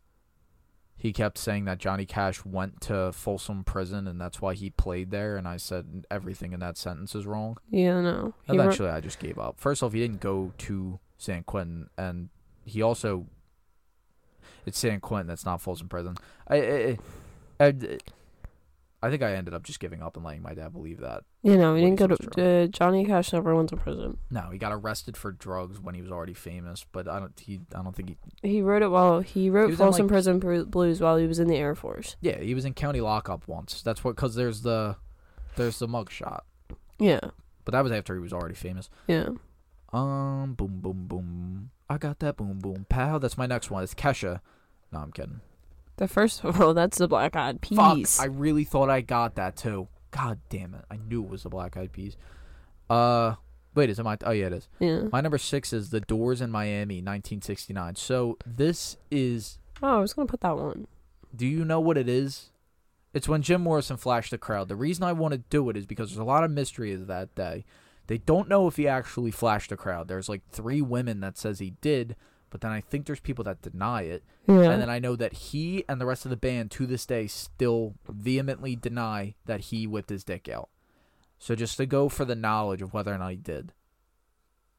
[1.06, 5.12] he kept saying that Johnny Cash went to Folsom Prison and that's why he played
[5.12, 7.58] there, and I said everything in that sentence is wrong.
[7.70, 8.02] Yeah.
[8.02, 8.34] No.
[8.48, 9.60] He Eventually, I just gave up.
[9.60, 12.30] First off, he didn't go to San Quentin, and
[12.64, 13.28] he also
[14.66, 15.28] it's San Quentin.
[15.28, 16.18] That's not Folsom Prison.
[16.48, 16.98] I I,
[17.60, 17.98] I, I
[19.10, 21.24] think I ended up just giving up and letting my dad believe that.
[21.44, 22.64] you know, he didn't go to.
[22.64, 24.18] Uh, Johnny Cash never went to prison.
[24.32, 27.40] No, he got arrested for drugs when he was already famous, but I don't.
[27.40, 28.10] He I don't think
[28.42, 28.50] he.
[28.50, 30.40] He wrote it while he wrote in, Folsom like- Prison
[30.70, 32.16] Blues while he was in the Air Force.
[32.22, 33.82] Yeah, he was in county lockup once.
[33.84, 34.96] That's what because there's the
[35.56, 36.44] there's the mug shot,
[37.00, 37.20] Yeah.
[37.64, 38.90] but that was after he was already famous.
[39.08, 39.30] Yeah.
[39.94, 41.70] Um, boom, boom, boom.
[41.90, 43.20] I got that boom, boom, pow.
[43.20, 43.84] That's my next one.
[43.84, 44.42] It's Kesha.
[44.92, 45.40] No, I'm kidding.
[45.98, 47.78] The first of all, that's the Black Eyed Peas.
[48.18, 49.88] Fuck, I really thought I got that too.
[50.12, 50.86] God damn it.
[50.90, 52.18] I knew it was the Black Eyed Peas.
[52.90, 53.36] Uh,
[53.74, 54.18] wait, is it my.
[54.26, 54.68] Oh, yeah, it is.
[54.80, 55.04] yeah.
[55.12, 57.96] My number six is The Doors in Miami, 1969.
[57.96, 59.58] So this is.
[59.82, 60.88] Oh, I was gonna put that one.
[61.36, 62.52] Do you know what it is?
[63.14, 64.68] It's when Jim Morrison flashed the crowd.
[64.68, 67.08] The reason I want to do it is because there's a lot of mystery of
[67.08, 67.64] that day.
[68.08, 70.08] They don't know if he actually flashed the crowd.
[70.08, 72.16] There's like three women that says he did,
[72.56, 74.24] but then I think there's people that deny it.
[74.48, 74.62] Yeah.
[74.72, 77.28] And then I know that he and the rest of the band to this day
[77.28, 80.70] still vehemently deny that he whipped his dick out.
[81.38, 83.74] So just to go for the knowledge of whether or not he did.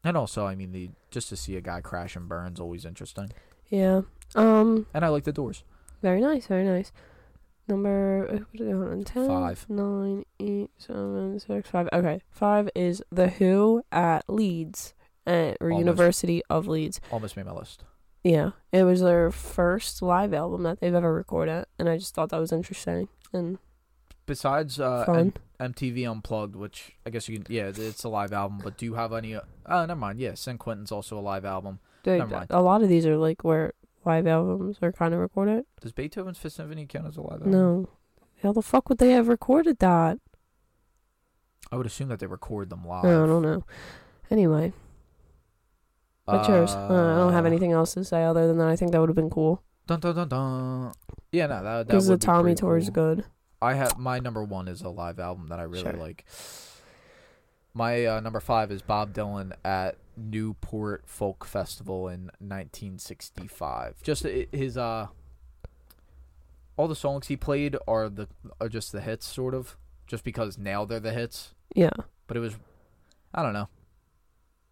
[0.02, 2.86] And also, I mean, the just to see a guy crash and burn is always
[2.86, 3.28] interesting.
[3.68, 4.00] yeah.
[4.34, 4.86] Um.
[4.94, 5.62] And I like the doors.
[6.00, 6.46] Very nice.
[6.46, 6.92] Very nice.
[7.68, 9.04] Number uh, what are they on?
[9.04, 9.66] Ten, Five.
[9.68, 11.90] nine, eight, seven, six, five.
[11.92, 14.94] Okay, five is the Who at Leeds,
[15.26, 15.78] uh, or Almost.
[15.78, 17.00] University of Leeds.
[17.10, 17.84] Almost made my list.
[18.24, 22.30] Yeah, it was their first live album that they've ever recorded, and I just thought
[22.30, 23.58] that was interesting and
[24.26, 25.04] Besides uh.
[25.08, 28.60] M- MTV Unplugged, which I guess you can, yeah, it's a live album.
[28.62, 29.34] But do you have any?
[29.34, 30.20] Uh, oh, never mind.
[30.20, 31.78] Yeah, San Quentin's also a live album.
[32.02, 32.46] Dude, never mind.
[32.50, 33.72] a lot of these are like where
[34.04, 35.64] live albums are kind of recorded.
[35.80, 37.52] Does Beethoven's Fifth Symphony count as a live album?
[37.52, 37.88] No,
[38.42, 40.18] how the fuck would they have recorded that?
[41.72, 43.04] I would assume that they record them live.
[43.04, 43.64] I don't know.
[44.30, 44.72] Anyway,
[46.26, 46.70] what's yours?
[46.72, 48.68] Uh, I don't have anything else to say other than that.
[48.68, 50.92] I think that would have been cool Dun, dun, dun, dun.
[51.32, 53.14] Yeah, no, that that because the Tommy pretty tour is cool.
[53.14, 53.24] good.
[53.62, 55.92] I have my number one is a live album that I really Sure.
[55.94, 56.24] like.
[57.72, 64.02] My uh, number five is Bob Dylan at Newport Folk Festival in 1965.
[64.02, 65.08] Just his uh
[66.76, 68.28] all the songs he played are the
[68.60, 71.90] are just the hits sort of just because now they're the hits, Yeah.
[72.26, 72.56] but it was
[73.34, 73.68] I don't know.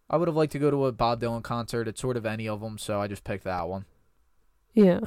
[0.09, 1.87] I would have liked to go to a Bob Dylan concert.
[1.87, 3.85] It's sort of any of them, so I just picked that one.
[4.73, 4.99] Yeah.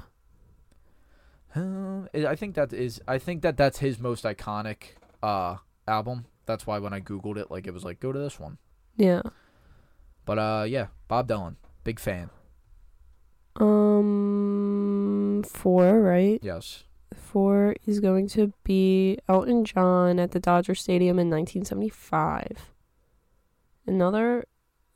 [1.55, 3.01] Um, I think that is.
[3.07, 6.27] I think that that's his most iconic uh album.
[6.47, 8.59] That's why when I googled it, like it was like go to this one.
[8.97, 9.23] Yeah.
[10.25, 12.31] But uh, yeah, Bob Dylan, big fan.
[13.57, 16.39] Um, four, right?
[16.43, 16.85] Yes.
[17.15, 22.73] Four is going to be Elton John at the Dodger Stadium in 1975.
[23.87, 24.45] Another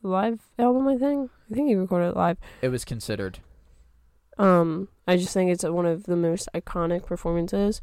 [0.03, 1.31] live album, I think.
[1.51, 2.39] I think he recorded it live.
[2.61, 3.39] It was considered.
[4.39, 7.81] Um, I just think it's one of the most iconic performances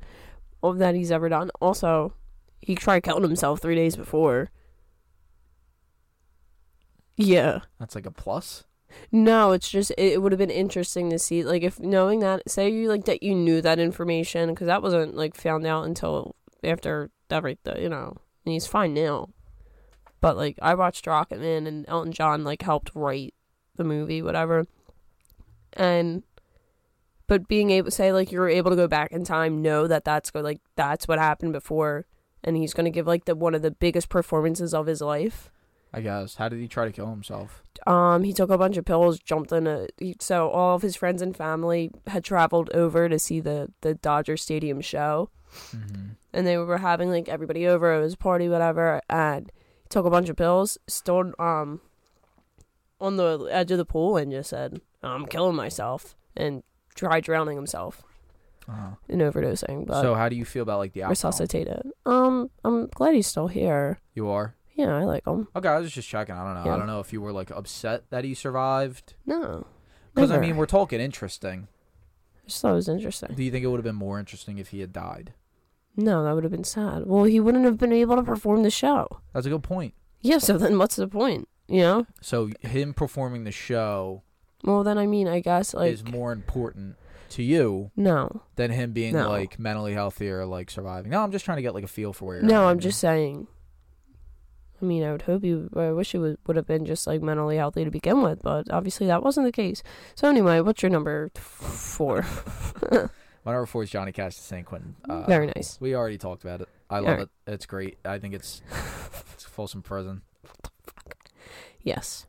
[0.64, 1.52] of that he's ever done.
[1.62, 2.14] Also,
[2.60, 4.50] he tried killing himself three days before.
[7.16, 7.60] Yeah.
[7.80, 8.64] That's like a plus.
[9.12, 12.70] No, it's just it, would have been interesting to see like if knowing that say
[12.70, 17.12] you like that you knew that information because that wasn't like found out until after
[17.30, 18.16] everything, you know.
[18.46, 19.30] And he's fine now.
[20.22, 23.34] But like I watched Rocketman and Elton John like helped write
[23.76, 24.66] the movie whatever.
[25.74, 26.24] And
[27.28, 30.04] but being able to say like you're able to go back in time know that
[30.04, 32.06] that's go like that's what happened before
[32.44, 35.52] and he's going to give like the one of the biggest performances of his life.
[35.92, 36.36] I guess.
[36.36, 37.64] How did he try to kill himself?
[37.88, 39.88] Um, he took a bunch of pills, jumped in a.
[39.98, 43.96] He, so all of his friends and family had traveled over to see the the
[43.96, 45.30] Dodger Stadium show,
[45.76, 46.10] Mm-hmm.
[46.32, 47.96] and they were having like everybody over.
[47.96, 49.52] It was a party, whatever, and
[49.90, 51.82] took a bunch of pills, stood um
[53.02, 56.64] on the edge of the pool, and just said, "I'm killing myself," and
[56.96, 58.04] tried drowning himself
[58.68, 58.96] Uh-huh.
[59.08, 61.12] and overdosing, but So how do you feel about like the alcohol?
[61.12, 61.92] resuscitated.
[62.06, 64.00] Um, I'm glad he's still here.
[64.14, 64.56] You are.
[64.76, 65.48] Yeah, I like him.
[65.56, 66.36] Okay, I was just checking.
[66.36, 66.66] I don't know.
[66.70, 66.76] Yeah.
[66.76, 69.14] I don't know if you were like upset that he survived.
[69.26, 69.66] No,
[70.14, 71.68] Because I mean, we're talking interesting.
[72.44, 73.34] I just thought it was interesting.
[73.36, 75.34] Do you think it would have been more interesting if he had died?
[76.00, 77.06] No, that would have been sad.
[77.06, 79.20] Well, he wouldn't have been able to perform the show.
[79.34, 79.94] That's a good point.
[80.22, 81.48] Yeah, so then what's the point?
[81.68, 82.06] You know?
[82.22, 84.24] So him performing the show
[84.64, 86.96] Well, then I mean, I guess like is more important
[87.32, 89.30] to you no, than him being No.
[89.30, 91.12] like mentally healthy or like surviving.
[91.12, 92.46] No, I'm just trying to get like a feel for where you're.
[92.46, 92.64] no.
[92.66, 93.48] at, I'm you just saying.
[94.82, 95.70] I mean, I would hope you.
[95.76, 98.72] I wish it would would have been just like mentally healthy to begin with, but
[98.72, 99.84] obviously that wasn't the case.
[100.16, 102.26] So anyway, what's your number four?
[103.46, 104.96] My number four is Johnny Cash to San Quentin.
[105.08, 105.78] Uh, Very nice.
[105.80, 106.70] We already talked about it.
[106.90, 107.30] I love Alright.
[107.48, 107.54] it.
[107.54, 107.98] It's great.
[108.06, 108.62] I think it's
[109.34, 110.22] it's Folsom Prison.
[111.82, 112.28] Yes,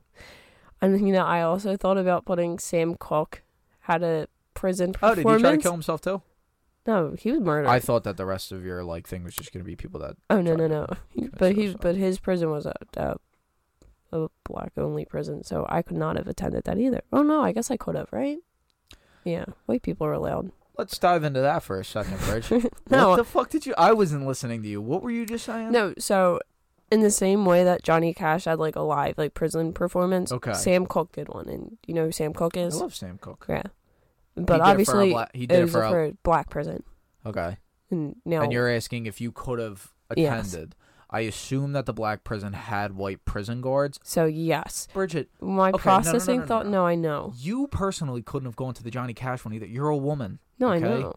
[0.81, 3.43] and you know, I also thought about putting Sam Cooke
[3.81, 6.23] had a prison Oh, did he try to kill himself too?
[6.87, 7.69] No, he was murdered.
[7.69, 10.17] I thought that the rest of your like thing was just gonna be people that.
[10.31, 10.87] Oh no no no!
[11.09, 11.81] He- But he suicide.
[11.81, 13.17] but his prison was a, a
[14.13, 17.03] a black only prison, so I could not have attended that either.
[17.13, 18.39] Oh no, I guess I could have, right?
[19.25, 20.53] Yeah, white people are allowed.
[20.81, 22.51] Let's dive into that for a second, Bridge.
[22.91, 23.75] No, What the fuck did you?
[23.79, 24.81] I wasn't listening to you.
[24.81, 25.71] What were you just saying?
[25.73, 25.95] no.
[25.99, 26.41] So
[26.91, 30.55] in the same way that Johnny Cash had like a live like prison performance, Okay.
[30.55, 32.75] Sam Cooke did one, and you know who Sam Cooke is?
[32.75, 32.81] I is?
[32.81, 33.45] love Sam Cooke.
[33.49, 33.63] yeah,
[34.37, 36.05] but did it for a obviously bla- he it did it was for a- for
[36.07, 36.83] a black prison,
[37.27, 37.59] Okay.
[37.91, 40.49] and now And you're asking if you could have Yes.
[40.53, 40.75] attended.
[41.13, 43.99] I assume that the black prison had white prison guards.
[44.05, 46.67] so yes, Bridget, my Okay, no, no, no, processing no, thought.
[46.69, 46.87] no.
[46.87, 47.33] I know.
[47.37, 49.67] you personally couldn't have gone to the Johnny Cash one either.
[49.67, 50.39] You're a woman.
[50.59, 50.87] No, I Okay.
[50.89, 51.15] know.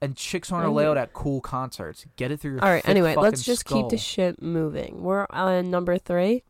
[0.00, 2.04] And chicks aren't I allowed at cool concerts.
[2.16, 2.86] Get it through your All right.
[2.88, 3.98] Anyway, let's just keep the skull.
[3.98, 5.02] shit moving.
[5.02, 6.42] We're on number three.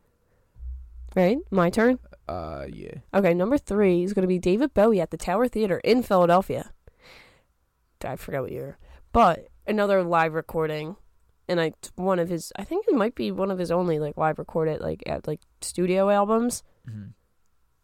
[1.15, 1.99] Right, my turn.
[2.27, 2.95] uh, yeah.
[3.13, 6.71] Okay, number three is going to be David Bowie at the Tower Theater in Philadelphia.
[8.03, 8.77] I forgot what year,
[9.13, 10.95] but another live recording,
[11.47, 12.51] and I one of his.
[12.55, 15.41] I think it might be one of his only like live recorded like at like
[15.61, 16.63] studio albums.
[16.87, 17.13] Mhm.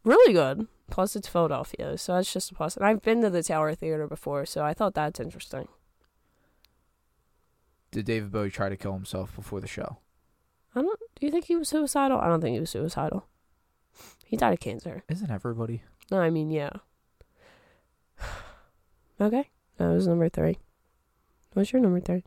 [0.04, 0.68] Really good.
[0.90, 2.76] Plus, it's Philadelphia, so that's just a plus.
[2.76, 5.68] And I've been to the Tower Theater before, so I thought that's interesting.
[7.92, 10.00] Did David Bowie try to kill himself before the show?
[10.76, 11.00] I don't.
[11.20, 12.20] Do you think he was suicidal?
[12.20, 13.26] I don't think he was suicidal.
[14.26, 15.04] He died of cancer.
[15.10, 15.84] Isn't everybody?
[16.10, 16.72] No, I mean, yeah.
[19.22, 20.58] okay, that was number three.
[21.54, 22.24] What's your number three?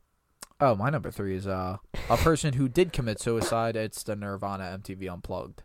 [0.66, 1.76] Oh, my number three is uh
[2.08, 3.76] a person who did commit suicide.
[3.76, 5.62] It's the Nirvana MTV Unplugged.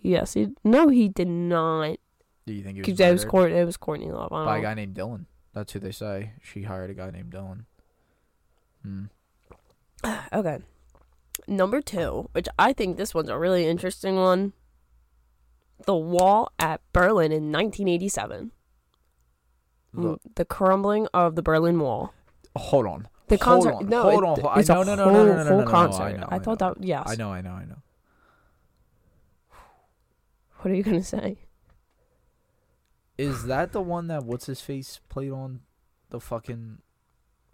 [0.00, 0.48] Yes, he.
[0.64, 1.98] No, he did not.
[2.46, 4.30] Do you think he was Because it was It was Courtney Love.
[4.30, 5.26] By a guy named Dylan?
[5.52, 6.32] That's who they say.
[6.42, 7.64] She hired a guy named Dylan.
[8.82, 9.04] Hmm.
[10.32, 10.58] Okay.
[11.46, 14.52] Number two, which I think this one's a really interesting one.
[15.86, 18.52] The Wall at Berlin in 1987.
[19.92, 22.14] The- Mm, The crumbling of the Berlin Wall.
[22.56, 23.08] hold on.
[23.30, 23.72] The Hold concert.
[23.76, 25.42] on, no, hold it- on, hold- it's I- a no, no, whole, no, no, no,
[25.42, 26.02] no, whole no, no, concert.
[26.02, 26.74] I know, I I thought know.
[26.74, 26.84] that.
[26.84, 27.04] Yes.
[27.06, 27.76] I know, I know, I know.
[30.58, 31.38] What are you gonna say?
[33.16, 35.60] Is that the one that what's his face played on
[36.10, 36.78] the fucking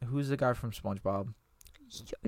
[0.07, 1.35] who's the guy from SpongeBob?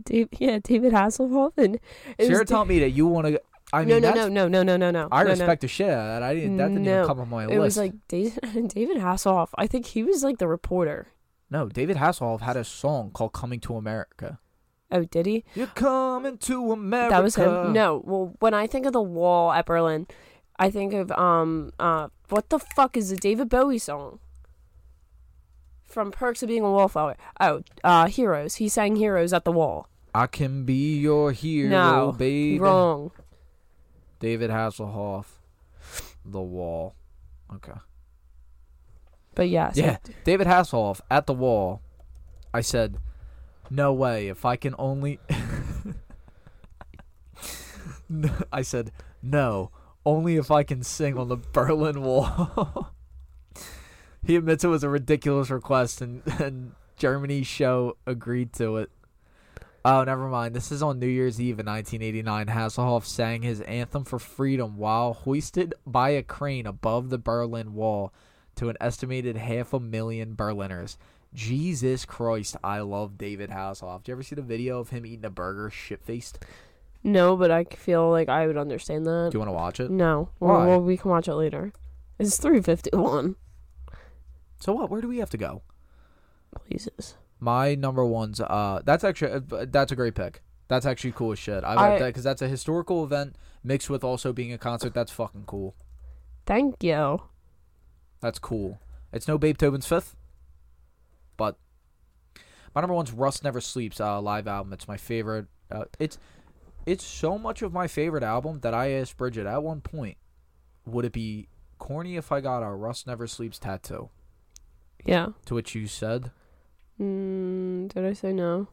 [0.04, 1.80] Dave, yeah, David Hasselhoff and it
[2.18, 3.40] So was you're Da- telling me that you want to?
[3.72, 5.08] I mean, no, no, no, no, no, no, no, no.
[5.10, 5.30] I no, no.
[5.30, 6.22] respect the shit out of that.
[6.22, 6.56] I didn't.
[6.56, 6.94] That didn't No.
[6.98, 7.54] even come on my It list.
[7.56, 9.48] It was like David, David Hasselhoff.
[9.56, 11.08] I think he was like the reporter.
[11.50, 14.38] No, David Hasselhoff had a song called "Coming to America."
[14.90, 15.44] Oh, did he?
[15.54, 17.14] You're coming to America.
[17.14, 17.72] That was him.
[17.74, 20.06] No, well, when I think of the wall at Berlin,
[20.58, 24.18] I think of um uh what the fuck is the David Bowie song?
[25.86, 27.16] From Perks of Being a Wallflower.
[27.40, 28.56] Oh, uh, Heroes.
[28.56, 29.88] He sang Heroes at the wall.
[30.14, 32.58] I can be your hero, no, baby.
[32.58, 33.10] wrong.
[34.20, 35.26] David Hasselhoff,
[36.24, 36.94] The Wall.
[37.54, 37.78] Okay.
[39.38, 41.80] But yes, Yeah, David Hasselhoff at the wall.
[42.52, 42.96] I said,
[43.70, 44.26] "No way!
[44.26, 45.20] If I can only."
[48.52, 48.90] I said,
[49.22, 49.70] "No,
[50.04, 52.90] only if I can sing on the Berlin Wall."
[54.26, 58.90] he admits it was a ridiculous request, and and Germany's show agreed to it.
[59.84, 60.56] Oh, never mind.
[60.56, 62.48] This is on New Year's Eve in 1989.
[62.48, 68.12] Hasselhoff sang his anthem for freedom while hoisted by a crane above the Berlin Wall
[68.58, 70.96] to an estimated half a million Berliners.
[71.34, 74.02] Jesus Christ, I love David Hasselhoff.
[74.04, 76.38] Do you ever see the video of him eating a burger shit faced?
[77.04, 79.28] no, but I feel like I would understand that.
[79.30, 79.90] Do you want to watch it?
[79.90, 80.66] No, Why?
[80.66, 81.72] well, we can watch it later.
[82.18, 83.36] It's three fifty one.
[84.60, 84.90] So what?
[84.90, 85.62] Where do we have to go?
[86.70, 87.14] Jesus.
[87.40, 90.42] My number one's uh that's actually uh, that's a great pick.
[90.66, 91.62] That's actually cool as shit.
[91.62, 94.92] I I- like that because that's a historical event mixed with also being a concert.
[94.94, 95.76] That's fucking cool.
[96.46, 97.22] Thank you.
[98.20, 98.80] That's cool.
[99.12, 100.16] It's no Beethoven's Fifth,
[101.36, 101.56] but
[102.74, 104.72] my number one's Rust Never Sleeps uh, live album.
[104.72, 105.46] It's my favorite.
[105.70, 106.18] Uh, it's
[106.86, 110.16] it's so much of my favorite album that I asked Bridget at one point,
[110.86, 111.48] would it be
[111.78, 114.10] corny if I got a Rust Never Sleeps tattoo?
[115.04, 115.28] Yeah.
[115.46, 116.32] To which you said,
[117.00, 118.68] Mm, did I say no?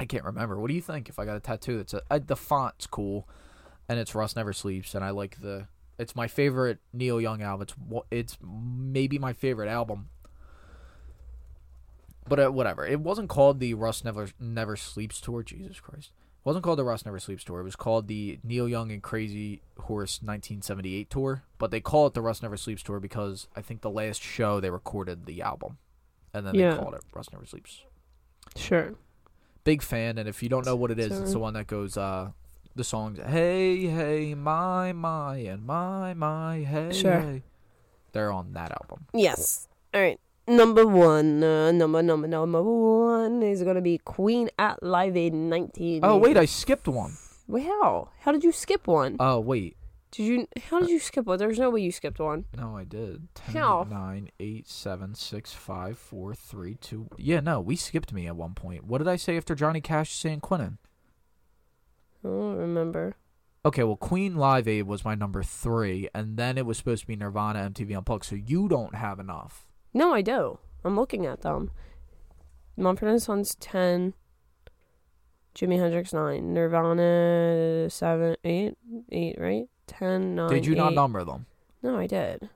[0.00, 0.58] I can't remember.
[0.58, 3.28] What do you think if I got a tattoo that's a, uh, the font's cool,
[3.88, 5.68] and it's Rust Never Sleeps, and I like the.
[6.02, 7.66] It's my favorite Neil Young album.
[7.68, 7.74] It's
[8.10, 10.08] it's maybe my favorite album.
[12.28, 12.86] But uh, whatever.
[12.86, 15.42] It wasn't called the Rust Never Never Sleeps tour.
[15.42, 16.10] Jesus Christ.
[16.40, 17.60] It wasn't called the Rust Never Sleeps tour.
[17.60, 21.42] It was called the Neil Young and Crazy Horse 1978 tour.
[21.58, 24.60] But they call it the Rust Never Sleeps tour because I think the last show
[24.60, 25.78] they recorded the album,
[26.34, 26.72] and then Yeah.
[26.72, 27.82] they called it Rust Never Sleeps
[28.56, 28.94] Sure.
[29.64, 31.96] big fan and if you don't know what it is it's the one that goes
[31.96, 32.32] uh
[32.74, 37.20] the songs hey hey my my and my my hey Sure.
[37.20, 37.42] hey
[38.12, 39.68] they're on that album Yes.
[39.94, 40.18] All right.
[40.48, 46.00] Number one, uh, number number number one is gonna be Queen at Live Aid 19.
[46.02, 47.16] oh wait i skipped one.
[47.46, 48.08] Wow.
[48.20, 49.16] How did you skip one?
[49.20, 49.76] Oh wait
[50.10, 50.48] Did you?
[50.70, 51.38] How did you skip one?
[51.38, 52.44] There's no way you skipped one.
[52.56, 53.86] no i did 10 How?
[53.88, 58.54] 9 8 7 6 5 4 3 2 yeah no we skipped me at one
[58.54, 60.78] point what did i say after johnny cash san quentin
[62.24, 63.16] I don't remember.
[63.64, 67.06] okay well queen live aid was my number three and then it was supposed to
[67.06, 70.58] be nirvana mtv unplugged so you don't have enough No, I do.
[70.84, 71.70] I'm looking at them.
[72.76, 74.14] Mumford and Sons 10.
[75.54, 76.54] Jimi Hendrix 9.
[76.54, 78.74] Nirvana 7, 8,
[79.12, 79.68] 8, right?
[79.86, 80.48] 10, 9.
[80.50, 81.44] did you not number them
[81.82, 82.48] No, I did.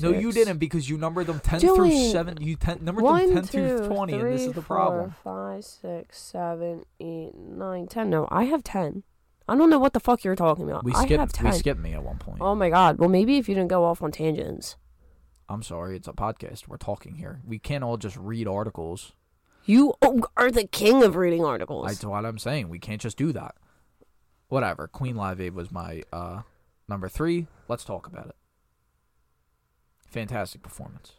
[0.00, 2.38] No, you didn't because you numbered them ten through seven.
[2.40, 5.14] You ten numbered One, them ten through twenty, and this is the problem.
[5.22, 8.10] four, five, six, seven, eight, nine, ten.
[8.10, 9.02] No, I have ten.
[9.48, 10.84] I don't know what the fuck you're talking about.
[10.84, 11.34] We I have skipped.
[11.34, 11.44] ten.
[11.46, 12.38] We skipped me at one point.
[12.40, 12.98] Oh my god.
[12.98, 14.76] Well, maybe if you didn't go off on tangents.
[15.48, 15.96] I'm sorry.
[15.96, 16.66] It's a podcast.
[16.66, 17.40] We're talking here.
[17.46, 19.12] We can't all just read articles.
[19.64, 19.94] You
[20.36, 21.86] are the king of reading articles.
[21.86, 22.68] That's what I'm saying.
[22.68, 23.54] We can't just do that.
[24.48, 24.86] Whatever.
[24.88, 26.42] Queen Live Aid was my uh,
[26.88, 27.46] number three.
[27.68, 28.36] Let's talk about it.
[30.16, 31.12] Fantastic performance.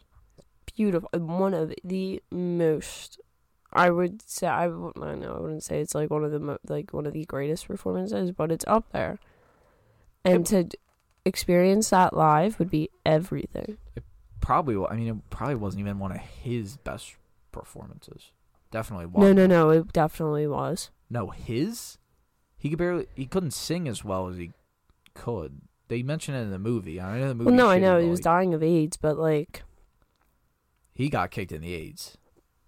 [0.76, 1.08] Beautiful.
[1.14, 3.20] Uh, one of the most.
[3.72, 6.38] I would say I, w- I know I wouldn't say it's like one of the
[6.40, 9.18] mo- like one of the greatest performances, but it's up there.
[10.24, 10.68] And to
[11.24, 13.76] experience that live would be everything.
[14.40, 14.76] Probably.
[14.76, 17.14] wa- I mean, it probably wasn't even one of his best
[17.52, 18.32] performances.
[18.70, 19.36] Definitely No, wasn't.
[19.36, 19.70] no, no.
[19.70, 20.90] It definitely was.
[21.10, 21.98] No, his.
[22.56, 23.06] He could barely.
[23.14, 24.52] He couldn't sing as well as he
[25.14, 25.60] could.
[25.88, 27.00] They mentioned it in the movie.
[27.00, 27.46] I know the movie.
[27.50, 29.62] Well, no, I know he was dying of AIDS, but like,
[30.94, 32.16] He got kicked in the AIDS.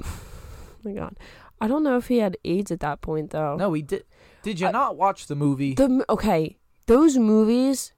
[0.02, 0.06] oh
[0.84, 1.18] my God,
[1.60, 3.56] I don't know if he had AIDS at that point though.
[3.56, 4.04] No, he did.
[4.42, 5.74] Did you I- not watch the movie?
[5.74, 7.92] The okay, those movies,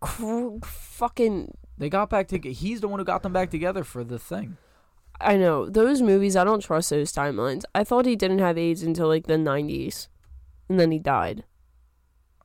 [0.00, 1.56] cr- fucking.
[1.76, 2.52] they got back together.
[2.54, 4.56] He's the one who got them back together for the thing.
[5.20, 6.36] I know those movies.
[6.36, 7.64] I don't trust those timelines.
[7.74, 10.08] I thought he didn't have AIDS until like the nineties,
[10.68, 11.42] and then he died.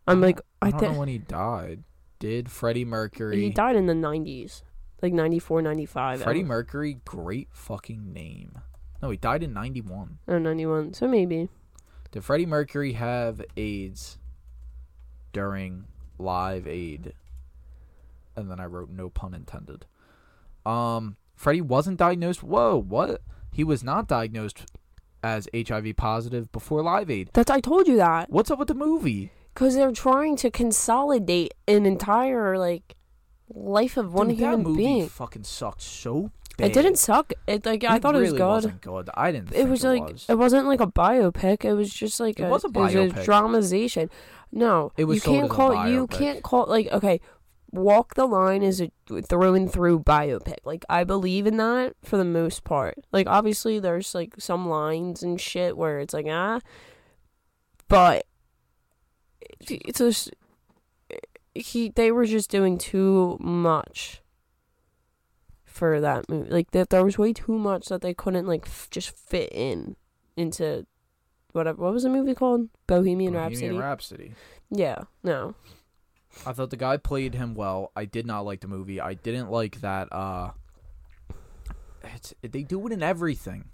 [0.07, 1.83] I'm like, I, I don't think know when he died.
[2.22, 3.41] Did Freddie Mercury?
[3.41, 4.61] He died in the 90s,
[5.01, 6.22] like 94, 95.
[6.22, 8.61] Freddie Mercury, great fucking name.
[9.01, 10.19] No, he died in '91.
[10.28, 10.93] Oh, 91.
[10.93, 11.49] So maybe.
[12.11, 14.19] Did Freddie Mercury have AIDS
[15.34, 15.86] during
[16.19, 17.13] Live Aid?
[18.36, 19.88] And then I wrote no pun intended.
[20.63, 22.43] Um, Freddie wasn't diagnosed.
[22.43, 23.22] Whoa, what?
[23.51, 24.65] He was not diagnosed
[25.24, 27.32] as HIV positive before Live Aid.
[27.34, 29.32] That's I told you that What's up with the movie?
[29.53, 32.95] Because they're trying to consolidate an entire like
[33.53, 35.09] life of one Dude, that human movie being.
[35.09, 36.71] fucking sucked so bad.
[36.71, 37.33] It didn't suck.
[37.47, 38.47] It like I It thought it was really good.
[38.47, 39.09] Wasn't good.
[39.13, 39.53] I didn't.
[39.53, 40.25] It was it like was.
[40.29, 41.65] it wasn't like a biopic.
[41.65, 44.09] It was just like It a, was a It was a dramatization.
[44.51, 47.19] No, It was you can't call you can't call like okay.
[47.73, 50.57] Walk the line is a through and through biopic.
[50.65, 52.95] Like I believe in that for the most part.
[53.13, 56.59] Like obviously there's like some lines and shit where it's like ah,
[57.87, 58.25] but
[59.59, 60.31] it's just
[61.53, 64.21] he they were just doing too much
[65.65, 66.49] for that movie.
[66.49, 69.95] Like that there was way too much that they couldn't like f- just fit in
[70.37, 70.85] into
[71.53, 71.81] whatever.
[71.81, 72.69] What was the movie called?
[72.87, 74.29] Bohemian, Bohemian Rhapsody.
[74.29, 74.33] Rhapsody.
[74.69, 75.55] yeah, no.
[76.45, 77.91] I thought the guy played him well.
[77.95, 79.01] I did not like the movie.
[79.01, 80.07] I didn't like that.
[80.13, 80.51] Uh,
[82.03, 83.65] it's they do it in everything.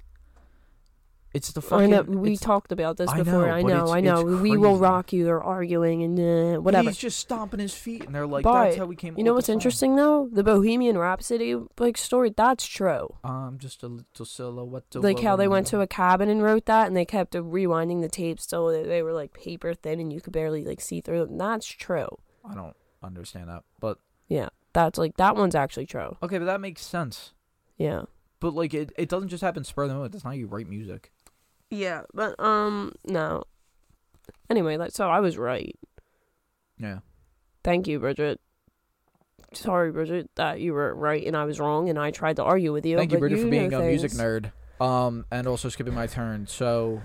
[1.38, 1.90] It's the I fucking.
[1.92, 3.46] know we talked about this I before.
[3.46, 4.24] know, I know, it's- I know.
[4.24, 5.24] We will rock you.
[5.24, 6.90] They're arguing and uh, and whatever.
[6.90, 9.34] He's just stomping his feet, and they're like, But, "That's how we came." You know
[9.36, 10.30] what's the song." interesting though?
[10.32, 12.34] The Bohemian Rhapsody like story.
[12.36, 13.14] That's true.
[13.24, 14.96] Um, just a little silhouette.
[14.96, 18.10] like how they went to a cabin and wrote that, and they kept rewinding the
[18.10, 21.26] tapes so that they were like paper thin and you could barely like see through
[21.28, 21.38] them.
[21.38, 22.10] That's true.
[22.44, 26.18] I don't understand that, but Yeah, that's like that one's actually true.
[26.24, 27.34] okay, but that makes sense.
[27.78, 28.04] Yeah.
[28.40, 30.12] But like, it, it doesn't just happen spur of the moment.
[30.14, 31.12] That's not how you write music.
[31.70, 33.44] Yeah, but um, no.
[34.50, 35.76] Anyway, like, so I was right.
[36.80, 37.00] Yeah.
[37.64, 38.40] Thank you, Bridget.
[39.54, 42.74] Sorry, Bridget, that you were right and I was wrong, and I tried to argue
[42.74, 42.98] with you.
[42.98, 44.52] Thank you, Bridget, for being a music nerd.
[44.80, 46.48] Um, and also skipping my turn.
[46.48, 47.02] So,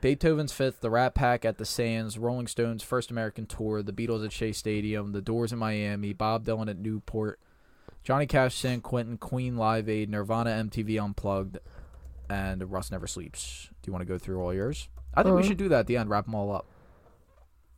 [0.00, 4.24] Beethoven's Fifth, the Rat Pack at the Sands, Rolling Stones' first American tour, the Beatles
[4.24, 7.38] at Shea Stadium, the Doors in Miami, Bob Dylan at Newport,
[8.02, 11.58] Johnny Cash, San Quentin, Queen Live Aid, Nirvana, MTV Unplugged,
[12.28, 13.68] and Rust Never Sleeps.
[13.82, 14.88] Do you want to go through all yours?
[15.14, 15.48] I think we Uh-huh.
[15.48, 16.08] should do that at the end.
[16.10, 16.66] Wrap them all up.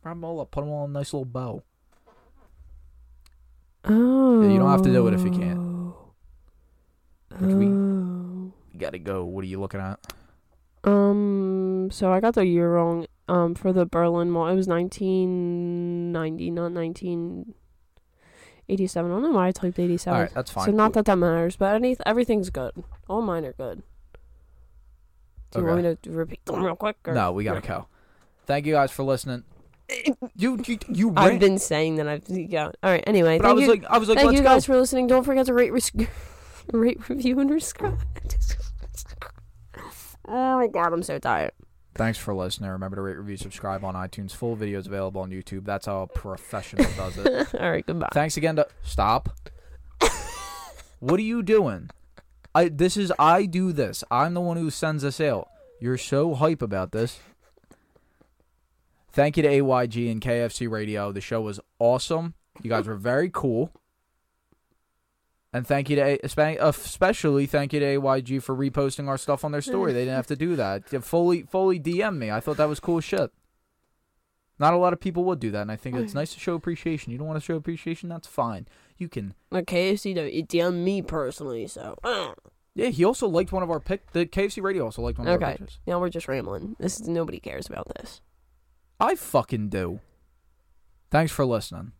[0.03, 0.51] Wrap them all up.
[0.51, 1.63] Put them all in a nice little bow.
[3.83, 4.41] Oh.
[4.41, 5.93] Yeah, you don't have to do it if you can't.
[7.39, 8.51] Which we- Oh.
[8.71, 9.23] You got to go.
[9.25, 9.99] What are you looking at?
[10.83, 11.89] Um.
[11.91, 13.07] So I got the year wrong.
[13.27, 13.55] Um.
[13.55, 17.55] For the Berlin Wall, it was nineteen ninety, not nineteen
[18.69, 19.09] eighty-seven.
[19.09, 20.19] I don't know why I typed eighty-seven.
[20.21, 20.65] right, that's fine.
[20.65, 22.71] So not that that matters, but any everything's good.
[23.09, 23.81] All mine are good.
[25.55, 26.97] Do you want me to repeat them real quick?
[27.05, 27.13] Or?
[27.13, 27.87] No, we gotta go.
[28.45, 29.43] Thank you guys for listening.
[30.35, 32.65] You you you I've been saying that I've yeah.
[32.65, 33.03] All right.
[33.05, 34.49] Anyway, but I thank was you, like I was like thank let's you go.
[34.49, 35.05] guys for listening.
[35.07, 35.91] Don't forget to rate, res-
[36.73, 37.99] rate, review, and subscribe.
[40.27, 41.51] oh my god, I'm so tired.
[41.93, 42.71] Thanks for listening.
[42.71, 44.31] Remember to rate, review, subscribe on iTunes.
[44.31, 45.65] Full videos available on YouTube.
[45.65, 47.53] That's how a professional does it.
[47.53, 48.09] All right, goodbye.
[48.11, 49.29] Thanks again to stop.
[50.99, 51.89] what are you doing?
[52.55, 54.03] I this is I do this.
[54.09, 55.49] I'm the one who sends this out.
[55.79, 57.19] You're so hype about this.
[59.11, 61.11] Thank you to AYG and KFC Radio.
[61.11, 62.33] The show was awesome.
[62.63, 63.71] You guys were very cool.
[65.53, 69.45] And thank you to A- uh, especially thank you to AYG for reposting our stuff
[69.45, 69.93] on their story.
[69.93, 70.89] They didn't have to do that.
[71.03, 72.31] Fully fully DM me.
[72.31, 73.31] I thought that was cool shit.
[74.57, 76.55] Not a lot of people would do that, and I think it's nice to show
[76.55, 77.11] appreciation.
[77.11, 78.67] You don't want to show appreciation, that's fine.
[78.97, 79.33] You can.
[79.51, 81.97] Like KFC, though, it DM'd me personally, so.
[82.03, 82.33] Uh.
[82.75, 84.11] Yeah, he also liked one of our pick.
[84.11, 85.79] The KFC Radio also liked one of our Okay, pictures.
[85.87, 86.75] now we're just rambling.
[86.77, 88.21] This is nobody cares about this.
[88.99, 90.01] I fucking do.
[91.09, 91.93] Thanks for listening.